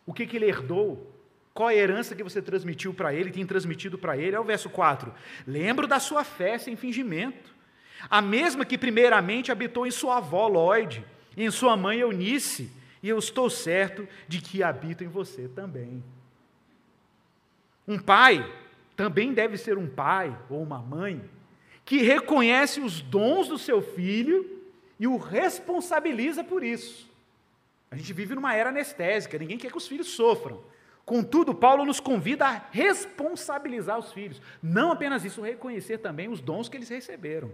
[0.06, 1.13] o que, que ele herdou,
[1.54, 4.34] qual a herança que você transmitiu para ele, tem transmitido para ele?
[4.34, 5.14] É o verso 4.
[5.46, 7.54] Lembro da sua fé sem fingimento.
[8.10, 11.04] A mesma que primeiramente habitou em sua avó Lloyd,
[11.36, 16.02] em sua mãe Eunice, e eu estou certo de que habita em você também.
[17.86, 18.52] Um pai
[18.96, 21.22] também deve ser um pai ou uma mãe
[21.84, 24.60] que reconhece os dons do seu filho
[24.98, 27.08] e o responsabiliza por isso.
[27.90, 30.73] A gente vive numa era anestésica, ninguém quer que os filhos sofram.
[31.04, 34.40] Contudo, Paulo nos convida a responsabilizar os filhos.
[34.62, 37.50] Não apenas isso, reconhecer também os dons que eles receberam.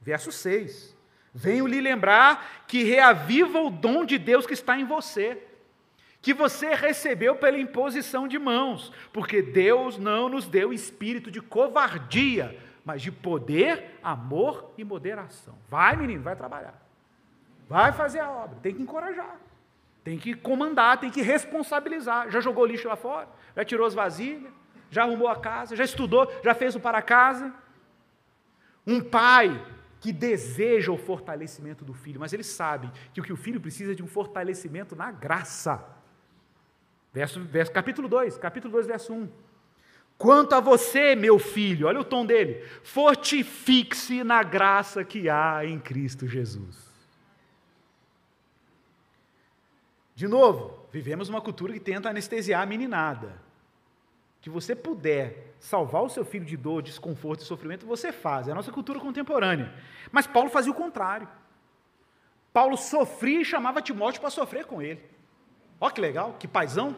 [0.00, 0.96] Verso 6.
[1.32, 5.42] Venho lhe lembrar que reaviva o dom de Deus que está em você,
[6.20, 12.58] que você recebeu pela imposição de mãos, porque Deus não nos deu espírito de covardia,
[12.84, 15.54] mas de poder, amor e moderação.
[15.68, 16.82] Vai, menino, vai trabalhar.
[17.68, 19.38] Vai fazer a obra, tem que encorajar.
[20.08, 22.30] Tem que comandar, tem que responsabilizar.
[22.30, 23.28] Já jogou lixo lá fora?
[23.54, 24.50] Já tirou as vasilhas?
[24.90, 25.76] Já arrumou a casa?
[25.76, 26.32] Já estudou?
[26.42, 27.52] Já fez o para casa?
[28.86, 29.62] Um pai
[30.00, 33.92] que deseja o fortalecimento do filho, mas ele sabe que o que o filho precisa
[33.92, 35.84] é de um fortalecimento na graça.
[37.12, 39.28] Verso, verso, capítulo 2, capítulo 2, verso 1.
[40.16, 45.78] Quanto a você, meu filho, olha o tom dele, fortifique-se na graça que há em
[45.78, 46.87] Cristo Jesus.
[50.18, 53.40] De novo, vivemos uma cultura que tenta anestesiar a meninada.
[54.40, 58.48] Que você puder salvar o seu filho de dor, desconforto e sofrimento, você faz.
[58.48, 59.72] É a nossa cultura contemporânea.
[60.10, 61.28] Mas Paulo fazia o contrário.
[62.52, 65.00] Paulo sofria e chamava Timóteo para sofrer com ele.
[65.80, 66.96] Olha que legal, que paisão.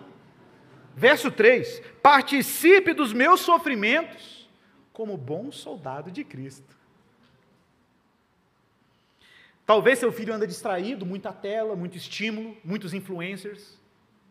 [0.96, 4.48] Verso 3: Participe dos meus sofrimentos
[4.94, 6.74] como bom soldado de Cristo.
[9.70, 13.78] Talvez seu filho anda distraído, muita tela, muito estímulo, muitos influencers,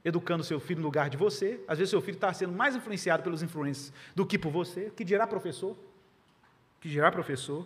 [0.04, 1.62] educando seu filho no lugar de você.
[1.66, 5.06] Às vezes seu filho está sendo mais influenciado pelos influencers do que por você, que
[5.06, 5.78] dirá professor,
[6.82, 7.66] que dirá professor.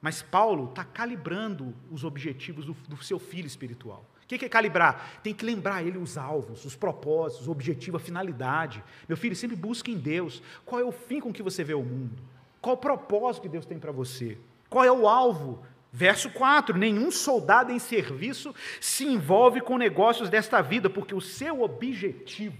[0.00, 4.06] Mas Paulo está calibrando os objetivos do, do, seu filho espiritual.
[4.22, 5.20] O que é calibrar?
[5.24, 8.80] Tem que lembrar ele os alvos, os propósitos, o objetivo, a finalidade.
[9.08, 10.40] Meu filho, sempre busque em Deus.
[10.64, 12.22] Qual é o fim com que você vê o mundo?
[12.60, 14.38] Qual o propósito que Deus tem para você?
[14.70, 20.62] Qual é o alvo Verso 4: Nenhum soldado em serviço se envolve com negócios desta
[20.62, 22.56] vida, porque o seu objetivo,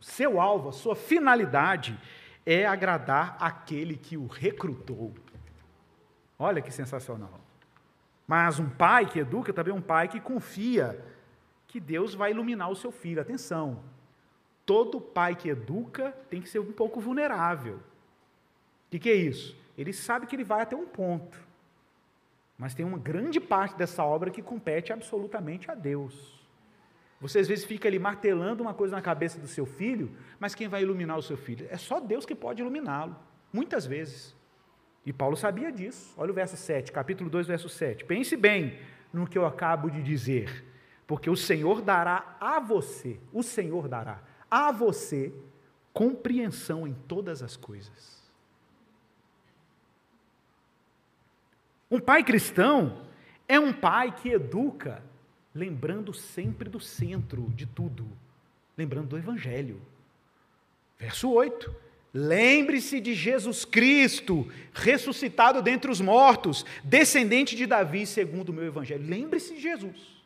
[0.00, 1.98] o seu alvo, a sua finalidade
[2.46, 5.12] é agradar aquele que o recrutou.
[6.38, 7.40] Olha que sensacional.
[8.26, 11.04] Mas um pai que educa também é um pai que confia
[11.66, 13.20] que Deus vai iluminar o seu filho.
[13.20, 13.82] Atenção,
[14.64, 17.76] todo pai que educa tem que ser um pouco vulnerável.
[17.76, 19.56] O que, que é isso?
[19.76, 21.45] Ele sabe que ele vai até um ponto.
[22.58, 26.36] Mas tem uma grande parte dessa obra que compete absolutamente a Deus.
[27.20, 30.68] Você às vezes fica ali martelando uma coisa na cabeça do seu filho, mas quem
[30.68, 31.66] vai iluminar o seu filho?
[31.70, 33.16] É só Deus que pode iluminá-lo,
[33.52, 34.34] muitas vezes.
[35.04, 36.12] E Paulo sabia disso.
[36.16, 38.04] Olha o verso 7, capítulo 2, verso 7.
[38.04, 38.78] Pense bem
[39.12, 40.64] no que eu acabo de dizer,
[41.06, 45.32] porque o Senhor dará a você, o Senhor dará a você
[45.92, 48.15] compreensão em todas as coisas.
[51.90, 53.02] Um pai cristão
[53.48, 55.02] é um pai que educa,
[55.54, 58.06] lembrando sempre do centro de tudo,
[58.76, 59.80] lembrando do Evangelho.
[60.98, 61.74] Verso 8:
[62.12, 69.06] Lembre-se de Jesus Cristo, ressuscitado dentre os mortos, descendente de Davi, segundo o meu Evangelho.
[69.06, 70.16] Lembre-se de Jesus.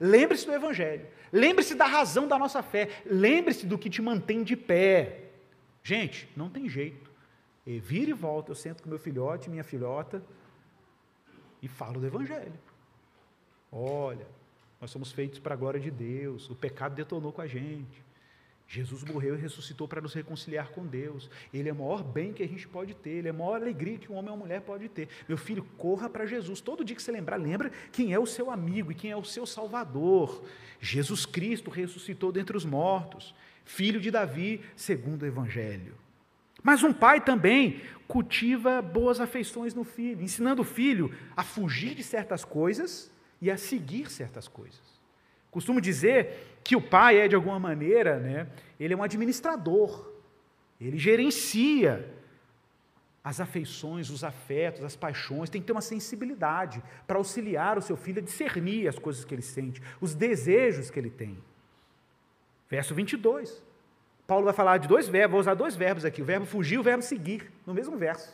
[0.00, 1.06] Lembre-se do Evangelho.
[1.30, 2.88] Lembre-se da razão da nossa fé.
[3.04, 5.24] Lembre-se do que te mantém de pé.
[5.82, 7.10] Gente, não tem jeito.
[7.66, 10.22] E vira e volta, eu sento com meu filhote, minha filhota,
[11.62, 12.52] e falo do Evangelho.
[13.70, 14.26] Olha,
[14.80, 18.10] nós somos feitos para a glória de Deus, o pecado detonou com a gente.
[18.66, 21.28] Jesus morreu e ressuscitou para nos reconciliar com Deus.
[21.52, 23.98] Ele é o maior bem que a gente pode ter, ele é a maior alegria
[23.98, 25.08] que um homem ou uma mulher pode ter.
[25.28, 26.60] Meu filho, corra para Jesus.
[26.60, 29.24] Todo dia que você lembrar, lembra quem é o seu amigo e quem é o
[29.24, 30.44] seu Salvador.
[30.80, 33.34] Jesus Cristo ressuscitou dentre os mortos,
[33.64, 35.96] filho de Davi, segundo o Evangelho.
[36.62, 42.02] Mas um pai também cultiva boas afeições no filho, ensinando o filho a fugir de
[42.02, 44.80] certas coisas e a seguir certas coisas.
[45.50, 48.48] Costumo dizer que o pai é, de alguma maneira, né,
[48.78, 50.12] ele é um administrador,
[50.80, 52.14] ele gerencia
[53.22, 57.96] as afeições, os afetos, as paixões, tem que ter uma sensibilidade para auxiliar o seu
[57.96, 61.38] filho a discernir as coisas que ele sente, os desejos que ele tem.
[62.68, 63.62] Verso 22.
[64.30, 66.78] Paulo vai falar de dois verbos, vou usar dois verbos aqui: o verbo fugir e
[66.78, 68.32] o verbo seguir, no mesmo verso.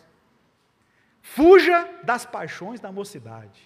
[1.23, 3.63] Fuja das paixões da mocidade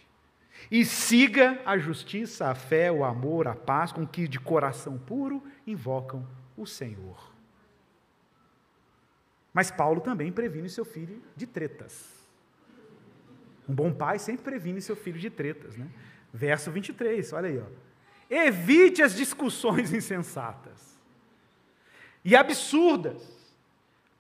[0.71, 5.43] e siga a justiça, a fé, o amor, a paz com que de coração puro
[5.67, 6.25] invocam
[6.57, 7.35] o Senhor.
[9.53, 12.25] Mas Paulo também previne seu filho de tretas.
[13.69, 15.89] Um bom pai sempre previne seu filho de tretas, né?
[16.33, 17.67] Verso 23, olha aí, ó.
[18.33, 20.90] Evite as discussões insensatas
[22.25, 23.31] e absurdas,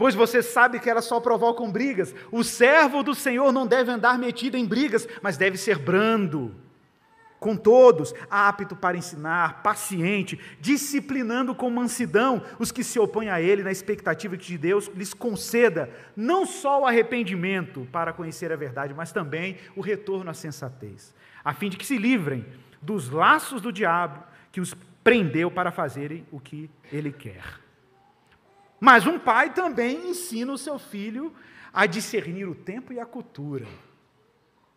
[0.00, 2.14] Pois você sabe que elas só provocam brigas.
[2.32, 6.56] O servo do Senhor não deve andar metido em brigas, mas deve ser brando
[7.38, 13.62] com todos, apto para ensinar, paciente, disciplinando com mansidão os que se opõem a ele,
[13.62, 18.94] na expectativa que de Deus lhes conceda não só o arrependimento para conhecer a verdade,
[18.94, 22.46] mas também o retorno à sensatez, a fim de que se livrem
[22.80, 24.74] dos laços do diabo que os
[25.04, 27.60] prendeu para fazerem o que ele quer.
[28.80, 31.32] Mas um pai também ensina o seu filho
[31.72, 33.66] a discernir o tempo e a cultura.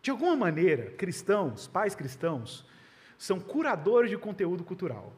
[0.02, 2.66] De alguma maneira, cristãos, pais cristãos,
[3.16, 5.12] são curadores de conteúdo cultural.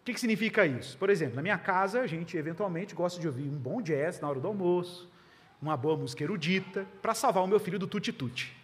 [0.00, 0.96] O que, significa isso?
[0.96, 4.28] Por exemplo, na minha casa, a gente eventualmente gosta de ouvir um bom jazz na
[4.30, 5.06] hora do almoço,
[5.60, 8.56] uma boa música erudita, para salvar o meu filho do tuti-tuti.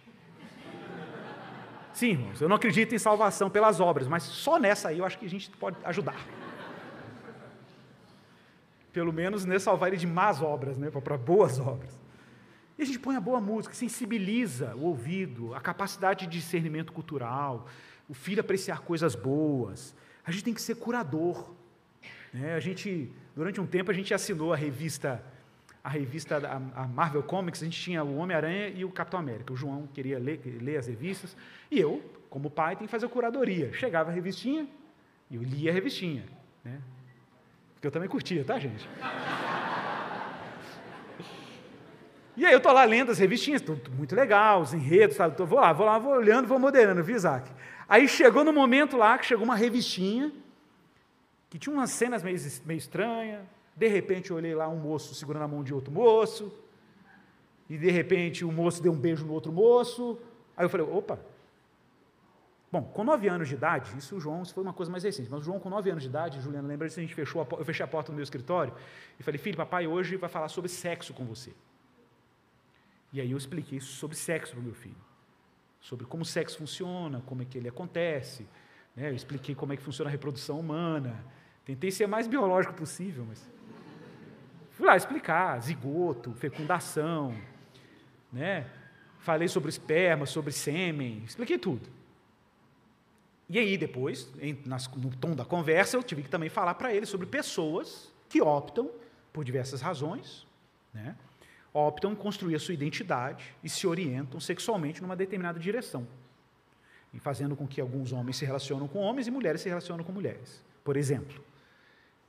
[1.93, 5.19] Sim, irmãos, eu não acredito em salvação pelas obras, mas só nessa aí eu acho
[5.19, 6.17] que a gente pode ajudar.
[8.95, 11.99] Pelo menos né, salvar ele de más obras, né, para boas obras.
[12.77, 17.67] E a gente põe a boa música, sensibiliza o ouvido, a capacidade de discernimento cultural,
[18.07, 19.93] o filho apreciar coisas boas.
[20.23, 21.53] A gente tem que ser curador.
[22.33, 22.55] Né?
[22.55, 25.21] A gente, durante um tempo, a gente assinou a revista,
[25.83, 26.37] a revista
[26.73, 29.51] a Marvel Comics, a gente tinha o Homem-Aranha e o Capitão América.
[29.51, 31.35] O João queria ler, ler as revistas,
[31.69, 33.73] e eu, como pai, tenho que fazer a curadoria.
[33.73, 34.65] Chegava a revistinha,
[35.29, 36.23] e eu lia a revistinha.
[36.63, 36.79] Né?
[37.85, 38.89] Eu também curtia, tá, gente?
[42.35, 45.35] E aí eu estou lá lendo as revistinhas, tudo muito legal, os enredos, sabe?
[45.37, 47.47] vou lá, vou lá, vou olhando, vou moderando, viu, Isaac?
[47.87, 50.31] Aí chegou no momento lá que chegou uma revistinha,
[51.47, 53.41] que tinha umas cenas meio, meio estranhas,
[53.75, 56.51] de repente eu olhei lá um moço segurando a mão de outro moço,
[57.69, 60.19] e de repente o moço deu um beijo no outro moço,
[60.57, 61.19] aí eu falei, opa,
[62.75, 65.29] Bom, com nove anos de idade, isso o João, isso foi uma coisa mais recente,
[65.31, 67.47] mas o João com nove anos de idade, Juliana, lembra disso, a gente fechou a,
[67.57, 68.73] eu fechei a porta do meu escritório
[69.17, 71.53] e falei, filho, papai hoje vai falar sobre sexo com você.
[73.13, 74.97] E aí eu expliquei sobre sexo para o meu filho,
[75.79, 78.45] sobre como o sexo funciona, como é que ele acontece,
[78.93, 79.09] né?
[79.09, 81.23] eu expliquei como é que funciona a reprodução humana,
[81.63, 83.49] tentei ser o mais biológico possível, mas
[84.71, 87.33] fui lá explicar, zigoto, fecundação,
[88.33, 88.69] né?
[89.19, 91.95] falei sobre esperma, sobre sêmen, expliquei tudo.
[93.47, 94.29] E aí depois,
[94.97, 98.89] no tom da conversa, eu tive que também falar para ele sobre pessoas que optam,
[99.31, 100.47] por diversas razões,
[100.93, 101.15] né?
[101.73, 106.07] optam em construir a sua identidade e se orientam sexualmente numa determinada direção.
[107.13, 110.13] E fazendo com que alguns homens se relacionam com homens e mulheres se relacionam com
[110.13, 111.43] mulheres, por exemplo.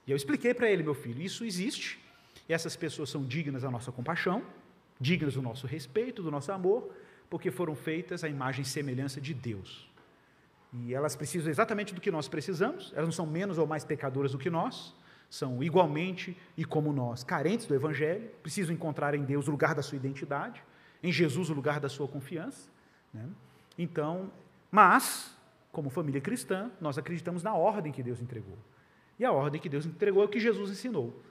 [0.04, 1.98] E eu expliquei para ele, meu filho, isso existe,
[2.48, 4.42] e essas pessoas são dignas da nossa compaixão,
[5.00, 6.92] dignas do nosso respeito, do nosso amor,
[7.30, 9.85] porque foram feitas à imagem e semelhança de Deus.
[10.72, 14.32] E elas precisam exatamente do que nós precisamos, elas não são menos ou mais pecadoras
[14.32, 14.94] do que nós,
[15.28, 19.82] são igualmente e como nós, carentes do Evangelho, precisam encontrar em Deus o lugar da
[19.82, 20.62] sua identidade,
[21.02, 22.68] em Jesus o lugar da sua confiança.
[23.12, 23.26] Né?
[23.78, 24.30] Então,
[24.70, 25.36] mas,
[25.72, 28.56] como família cristã, nós acreditamos na ordem que Deus entregou.
[29.18, 31.22] E a ordem que Deus entregou é o que Jesus ensinou.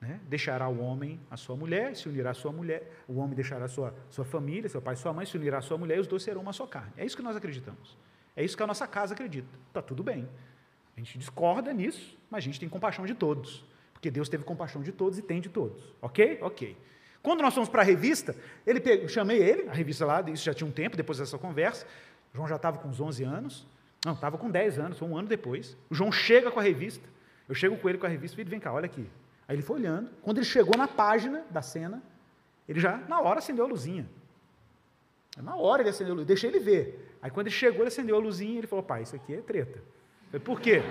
[0.00, 0.20] Né?
[0.28, 3.68] Deixará o homem a sua mulher, se unirá a sua mulher, o homem deixará a
[3.68, 6.06] sua, sua família, seu pai e sua mãe, se unirá a sua mulher, e os
[6.06, 6.92] dois serão uma só carne.
[6.96, 7.98] É isso que nós acreditamos.
[8.40, 9.46] É isso que a nossa casa acredita.
[9.68, 10.26] Está tudo bem.
[10.96, 13.62] A gente discorda nisso, mas a gente tem compaixão de todos.
[13.92, 15.94] Porque Deus teve compaixão de todos e tem de todos.
[16.00, 16.38] Ok?
[16.40, 16.74] Ok.
[17.22, 18.34] Quando nós fomos para a revista,
[18.66, 21.86] ele eu chamei ele, a revista lá, isso já tinha um tempo, depois dessa conversa.
[22.32, 23.66] O João já estava com uns 11 anos.
[24.06, 25.76] Não, estava com 10 anos, foi um ano depois.
[25.90, 27.06] O João chega com a revista.
[27.46, 29.06] Eu chego com ele com a revista, filho, vem cá, olha aqui.
[29.46, 30.10] Aí ele foi olhando.
[30.22, 32.02] Quando ele chegou na página da cena,
[32.66, 34.08] ele já, na hora, acendeu a luzinha.
[35.36, 37.09] Na hora ele acendeu a luzinha, deixei ele ver.
[37.22, 39.40] Aí quando ele chegou, ele acendeu a luzinha e ele falou, pai, isso aqui é
[39.40, 39.82] treta.
[40.30, 40.82] Falei, por quê?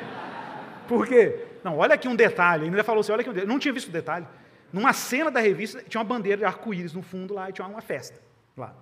[0.90, 1.46] Por quê?
[1.64, 2.64] Não, olha aqui um detalhe.
[2.64, 3.52] Ele ainda falou assim: olha aqui um detalhe.
[3.52, 4.28] Não tinha visto o detalhe.
[4.74, 7.80] Numa cena da revista, tinha uma bandeira de arco-íris no fundo lá e tinha uma
[7.80, 8.20] festa
[8.58, 8.76] lá.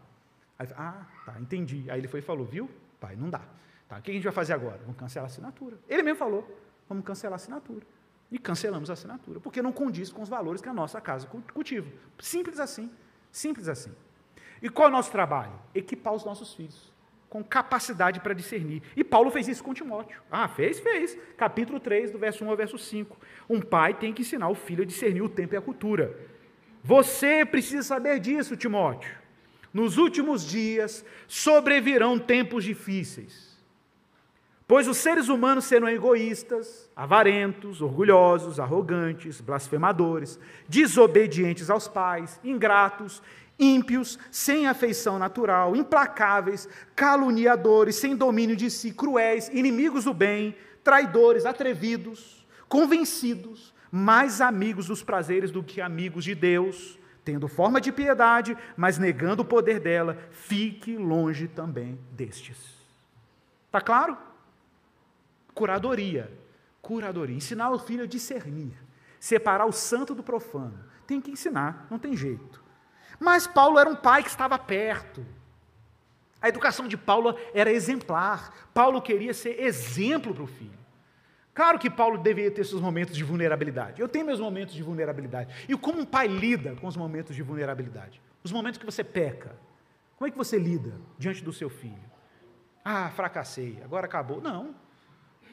[0.58, 1.86] Aí, ah, tá, entendi.
[1.92, 2.70] Aí ele foi e falou: viu,
[3.00, 3.42] pai, não dá.
[3.90, 4.78] Tá, o que a gente vai fazer agora?
[4.80, 5.78] Vamos cancelar a assinatura.
[5.88, 6.50] Ele mesmo falou:
[6.88, 7.86] vamos cancelar a assinatura.
[8.32, 11.90] E cancelamos a assinatura, porque não condiz com os valores que a nossa casa cultiva.
[12.20, 12.90] Simples assim.
[13.32, 13.92] Simples assim.
[14.62, 15.54] E qual é o nosso trabalho?
[15.76, 16.92] Equipar os nossos filhos
[17.30, 18.82] com capacidade para discernir.
[18.96, 20.22] E Paulo fez isso com Timóteo.
[20.32, 20.80] Ah, fez?
[20.80, 21.18] Fez.
[21.36, 23.18] Capítulo 3, do verso 1 ao verso 5.
[23.50, 26.18] Um pai tem que ensinar o filho a discernir o tempo e a cultura.
[26.84, 29.12] Você precisa saber disso, Timóteo.
[29.74, 33.48] Nos últimos dias sobrevirão tempos difíceis.
[34.68, 43.24] Pois os seres humanos serão egoístas, avarentos, orgulhosos, arrogantes, blasfemadores, desobedientes aos pais, ingratos,
[43.60, 51.46] ímpios, sem afeição natural, implacáveis, caluniadores, sem domínio de si, cruéis, inimigos do bem, traidores,
[51.46, 58.58] atrevidos, convencidos, mais amigos dos prazeres do que amigos de Deus, tendo forma de piedade,
[58.76, 62.58] mas negando o poder dela, fique longe também destes.
[63.66, 64.18] Está claro?
[65.54, 66.32] Curadoria.
[66.82, 67.36] Curadoria.
[67.36, 68.72] Ensinar o filho a discernir,
[69.20, 70.80] separar o santo do profano.
[71.06, 72.64] Tem que ensinar, não tem jeito.
[73.20, 75.26] Mas Paulo era um pai que estava perto.
[76.42, 78.70] A educação de Paulo era exemplar.
[78.74, 80.78] Paulo queria ser exemplo para o filho.
[81.54, 84.00] Claro que Paulo deveria ter seus momentos de vulnerabilidade.
[84.00, 85.66] Eu tenho meus momentos de vulnerabilidade.
[85.68, 88.22] E como um pai lida com os momentos de vulnerabilidade?
[88.44, 89.56] Os momentos que você peca.
[90.18, 92.08] Como é que você lida diante do seu filho?
[92.86, 94.40] Ah, fracassei, agora acabou.
[94.40, 94.76] Não,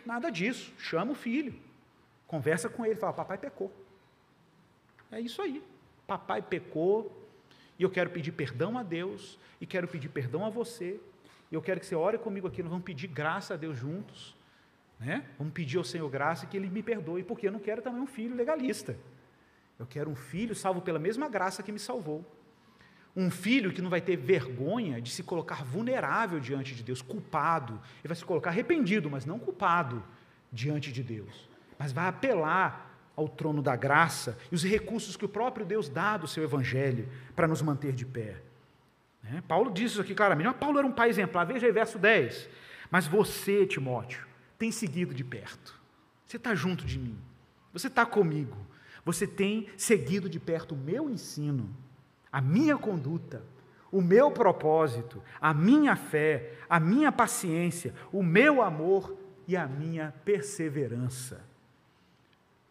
[0.04, 0.72] nada disso.
[0.78, 1.54] Chama o filho,
[2.26, 3.72] conversa com ele, fala: Papai pecou.
[5.10, 5.62] É isso aí.
[6.06, 7.23] Papai pecou,
[7.78, 11.00] e eu quero pedir perdão a Deus, e quero pedir perdão a você,
[11.50, 14.36] e eu quero que você ore comigo aqui, nós vamos pedir graça a Deus juntos,
[14.98, 15.24] né?
[15.38, 18.06] vamos pedir ao Senhor graça que Ele me perdoe, porque eu não quero também um
[18.06, 18.96] filho legalista,
[19.78, 22.24] eu quero um filho salvo pela mesma graça que me salvou,
[23.16, 27.74] um filho que não vai ter vergonha de se colocar vulnerável diante de Deus, culpado,
[28.00, 30.02] ele vai se colocar arrependido, mas não culpado
[30.52, 31.48] diante de Deus,
[31.78, 32.83] mas vai apelar
[33.16, 37.08] ao trono da graça e os recursos que o próprio Deus dá do seu evangelho
[37.34, 38.36] para nos manter de pé.
[39.22, 39.42] Né?
[39.48, 40.46] Paulo diz isso aqui claramente.
[40.46, 41.46] Mas Paulo era um pai exemplar.
[41.46, 42.48] Veja aí, verso 10.
[42.90, 44.26] Mas você, Timóteo,
[44.58, 45.74] tem seguido de perto.
[46.26, 47.18] Você está junto de mim.
[47.72, 48.56] Você está comigo.
[49.04, 51.68] Você tem seguido de perto o meu ensino,
[52.32, 53.42] a minha conduta,
[53.92, 59.14] o meu propósito, a minha fé, a minha paciência, o meu amor
[59.46, 61.44] e a minha perseverança.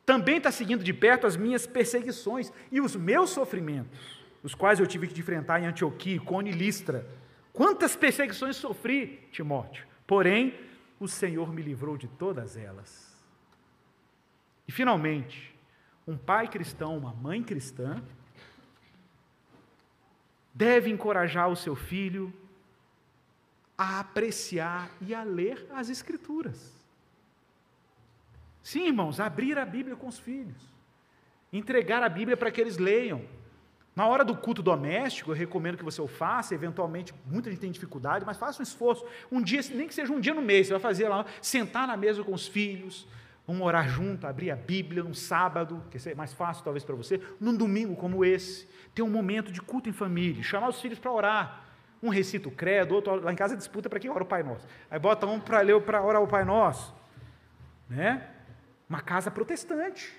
[0.06, 4.88] Também está seguindo de perto as minhas perseguições e os meus sofrimentos, os quais eu
[4.88, 7.08] tive que enfrentar em Antioquia, Icone e Listra.
[7.54, 9.88] Quantas perseguições sofri, Timóteo?
[10.06, 10.60] Porém,
[11.00, 13.14] o Senhor me livrou de todas elas.
[14.68, 15.56] E finalmente,
[16.06, 18.02] um pai cristão, uma mãe cristã,
[20.54, 22.34] deve encorajar o seu filho
[23.78, 26.73] a apreciar e a ler as Escrituras.
[28.64, 30.64] Sim, irmãos, abrir a Bíblia com os filhos,
[31.52, 33.22] entregar a Bíblia para que eles leiam.
[33.94, 37.72] Na hora do culto doméstico, eu recomendo que você o faça, eventualmente, muita gente tem
[37.72, 39.06] dificuldade, mas faça um esforço.
[39.32, 41.96] Um dia, nem que seja um dia no mês, você vai fazer lá, sentar na
[41.96, 43.06] mesa com os filhos,
[43.46, 47.22] vamos orar junto, abrir a Bíblia num sábado, que é mais fácil talvez para você,
[47.40, 51.12] num domingo como esse, ter um momento de culto em família, chamar os filhos para
[51.12, 51.66] orar.
[52.02, 54.66] Um recita o credo, outro lá em casa disputa para quem ora o Pai Nosso.
[54.90, 56.94] Aí bota um para ler para orar o Pai Nosso.
[57.90, 58.28] Né?
[58.94, 60.14] Uma casa protestante.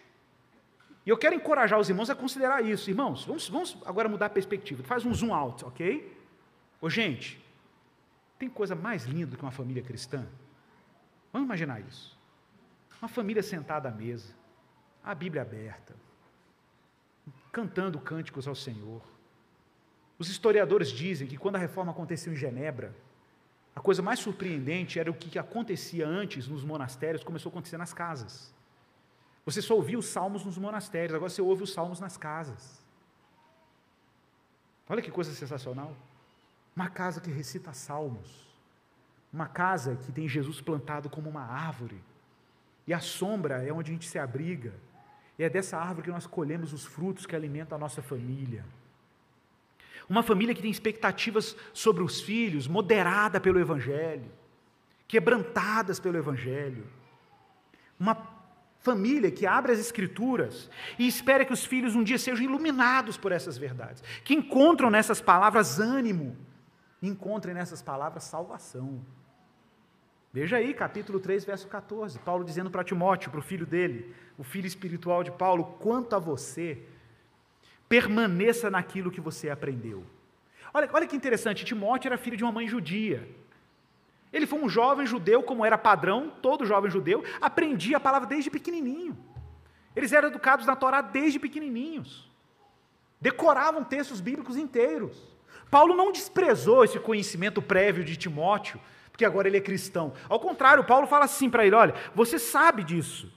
[1.07, 2.91] E eu quero encorajar os irmãos a considerar isso.
[2.91, 4.83] Irmãos, vamos, vamos agora mudar a perspectiva.
[4.83, 6.12] Faz um zoom out, ok?
[6.81, 7.41] Ô, gente,
[8.39, 10.27] tem coisa mais linda do que uma família cristã?
[11.33, 12.18] Vamos imaginar isso.
[13.01, 14.35] Uma família sentada à mesa,
[15.05, 15.95] a Bíblia aberta,
[17.53, 19.03] cantando cânticos ao Senhor.
[20.18, 22.95] Os historiadores dizem que quando a reforma aconteceu em Genebra,
[23.77, 27.93] a coisa mais surpreendente era o que acontecia antes nos monastérios, começou a acontecer nas
[27.93, 28.54] casas.
[29.45, 32.83] Você só ouvia os salmos nos monastérios, agora você ouve os salmos nas casas.
[34.89, 35.95] Olha que coisa sensacional.
[36.75, 38.45] Uma casa que recita salmos.
[39.33, 42.01] Uma casa que tem Jesus plantado como uma árvore.
[42.87, 44.73] E a sombra é onde a gente se abriga.
[45.39, 48.65] E é dessa árvore que nós colhemos os frutos que alimentam a nossa família.
[50.09, 54.31] Uma família que tem expectativas sobre os filhos, moderada pelo Evangelho,
[55.09, 56.87] quebrantadas pelo Evangelho.
[57.99, 58.15] Uma
[58.85, 63.32] família que abre as Escrituras e espera que os filhos um dia sejam iluminados por
[63.32, 66.36] essas verdades, que encontram nessas palavras ânimo,
[67.02, 69.02] encontrem nessas palavras salvação.
[70.31, 74.44] Veja aí, capítulo 3, verso 14, Paulo dizendo para Timóteo, para o filho dele, o
[74.44, 76.82] filho espiritual de Paulo: quanto a você,
[77.89, 80.05] permaneça naquilo que você aprendeu.
[80.74, 83.27] Olha, olha que interessante, Timóteo era filho de uma mãe judia.
[84.35, 88.51] Ele foi um jovem judeu, como era padrão, todo jovem judeu, aprendia a palavra desde
[88.51, 89.16] pequenininho.
[89.94, 92.28] Eles eram educados na Torá desde pequenininhos.
[93.20, 95.16] Decoravam textos bíblicos inteiros.
[95.70, 98.81] Paulo não desprezou esse conhecimento prévio de Timóteo,
[99.12, 100.12] porque agora ele é cristão.
[100.28, 103.32] Ao contrário, Paulo fala assim para ele: olha, você sabe disso.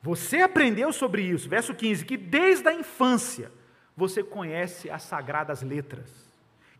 [0.00, 3.50] Você aprendeu sobre isso, verso 15, que desde a infância
[3.96, 6.29] você conhece as sagradas letras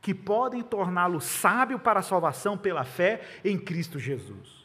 [0.00, 4.64] que podem torná-lo sábio para a salvação pela fé em Cristo Jesus.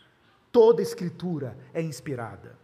[0.52, 2.58] Toda Escritura é inspirada.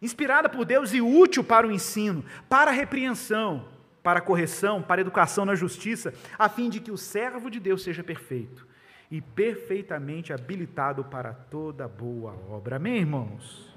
[0.00, 3.68] Inspirada por Deus e útil para o ensino, para a repreensão,
[4.02, 7.60] para a correção, para a educação na justiça, a fim de que o servo de
[7.60, 8.66] Deus seja perfeito
[9.10, 12.76] e perfeitamente habilitado para toda boa obra.
[12.76, 13.74] Amém, irmãos?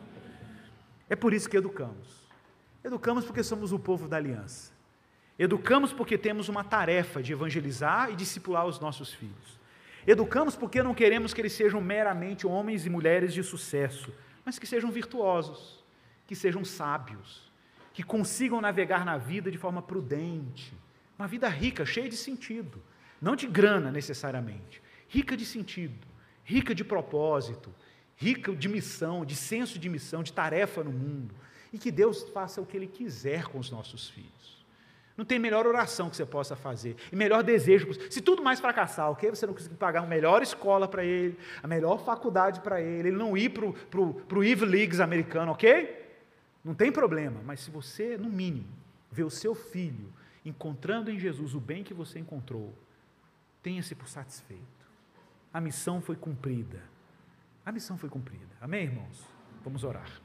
[1.09, 2.27] É por isso que educamos.
[2.83, 4.76] Educamos porque somos o povo da aliança.
[5.39, 9.59] Educamos porque temos uma tarefa de evangelizar e discipular os nossos filhos.
[10.05, 14.11] Educamos porque não queremos que eles sejam meramente homens e mulheres de sucesso,
[14.43, 15.83] mas que sejam virtuosos,
[16.25, 17.51] que sejam sábios,
[17.93, 20.73] que consigam navegar na vida de forma prudente,
[21.19, 22.81] uma vida rica, cheia de sentido,
[23.21, 26.07] não de grana necessariamente, rica de sentido,
[26.43, 27.73] rica de propósito,
[28.15, 31.35] rica de missão, de senso de missão, de tarefa no mundo,
[31.71, 34.56] e que Deus faça o que Ele quiser com os nossos filhos.
[35.17, 36.95] Não tem melhor oração que você possa fazer.
[37.11, 37.87] E melhor desejo.
[38.11, 39.31] Se tudo mais fracassar, ok?
[39.31, 43.17] Você não conseguir pagar uma melhor escola para ele, a melhor faculdade para ele, ele
[43.17, 43.65] não ir para
[43.99, 46.05] o Ivy Leagues americano, ok?
[46.63, 47.41] Não tem problema.
[47.43, 48.69] Mas se você, no mínimo,
[49.11, 50.13] vê o seu filho
[50.45, 52.73] encontrando em Jesus o bem que você encontrou,
[53.63, 54.61] tenha-se por satisfeito.
[55.51, 56.81] A missão foi cumprida.
[57.65, 58.45] A missão foi cumprida.
[58.61, 59.25] Amém, irmãos?
[59.63, 60.21] Vamos orar.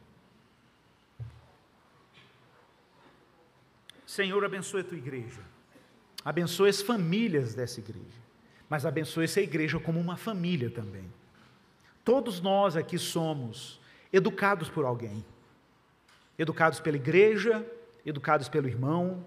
[4.12, 5.40] Senhor, abençoe a tua igreja.
[6.22, 8.20] Abençoe as famílias dessa igreja.
[8.68, 11.10] Mas abençoe essa igreja como uma família também.
[12.05, 13.80] Todos nós aqui somos
[14.12, 15.24] educados por alguém.
[16.39, 17.66] Educados pela igreja,
[18.05, 19.24] educados pelo irmão,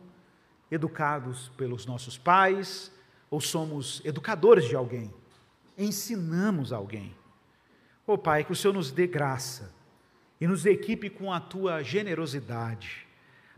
[0.69, 2.91] educados pelos nossos pais,
[3.31, 5.11] ou somos educadores de alguém.
[5.75, 7.11] Ensinamos alguém.
[8.05, 9.73] Oh Pai, que o Senhor nos dê graça
[10.39, 13.04] e nos equipe com a tua generosidade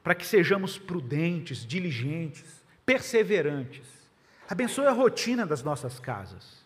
[0.07, 3.85] para que sejamos prudentes, diligentes, perseverantes.
[4.47, 6.65] Abençoe a rotina das nossas casas.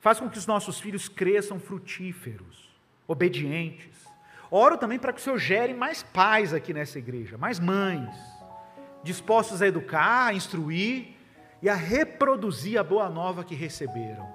[0.00, 2.68] Faz com que os nossos filhos cresçam frutíferos,
[3.06, 4.04] obedientes.
[4.50, 8.16] Oro também para que o Senhor gere mais pais aqui nessa igreja, mais mães,
[9.04, 11.14] dispostos a educar, a instruir
[11.62, 14.28] e a reproduzir a boa nova que receberam.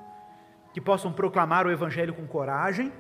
[0.74, 2.94] Que possam proclamar o Evangelho com coragem,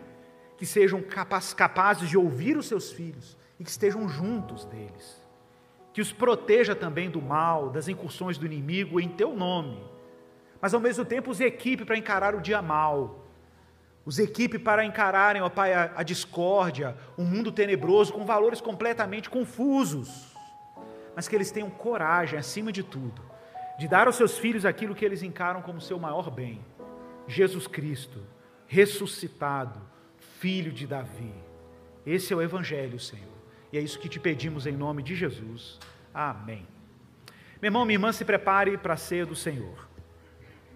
[0.57, 5.25] que sejam capazes de ouvir os seus filhos e que estejam juntos deles
[5.97, 9.83] que os proteja também do mal, das incursões do inimigo em teu nome,
[10.61, 13.25] mas ao mesmo tempo os equipe para encarar o dia mal,
[14.05, 19.27] os equipe para encararem, ó Pai, a, a discórdia, um mundo tenebroso com valores completamente
[19.27, 20.35] confusos,
[21.15, 23.23] mas que eles tenham coragem, acima de tudo,
[23.79, 26.63] de dar aos seus filhos aquilo que eles encaram como seu maior bem:
[27.27, 28.21] Jesus Cristo,
[28.67, 29.81] ressuscitado,
[30.37, 31.33] filho de Davi.
[32.05, 33.36] Esse é o Evangelho, Senhor.
[33.71, 35.79] E é isso que te pedimos em nome de Jesus.
[36.13, 36.65] Amém.
[37.61, 39.86] Meu irmão, minha irmã, se prepare para a ceia do Senhor.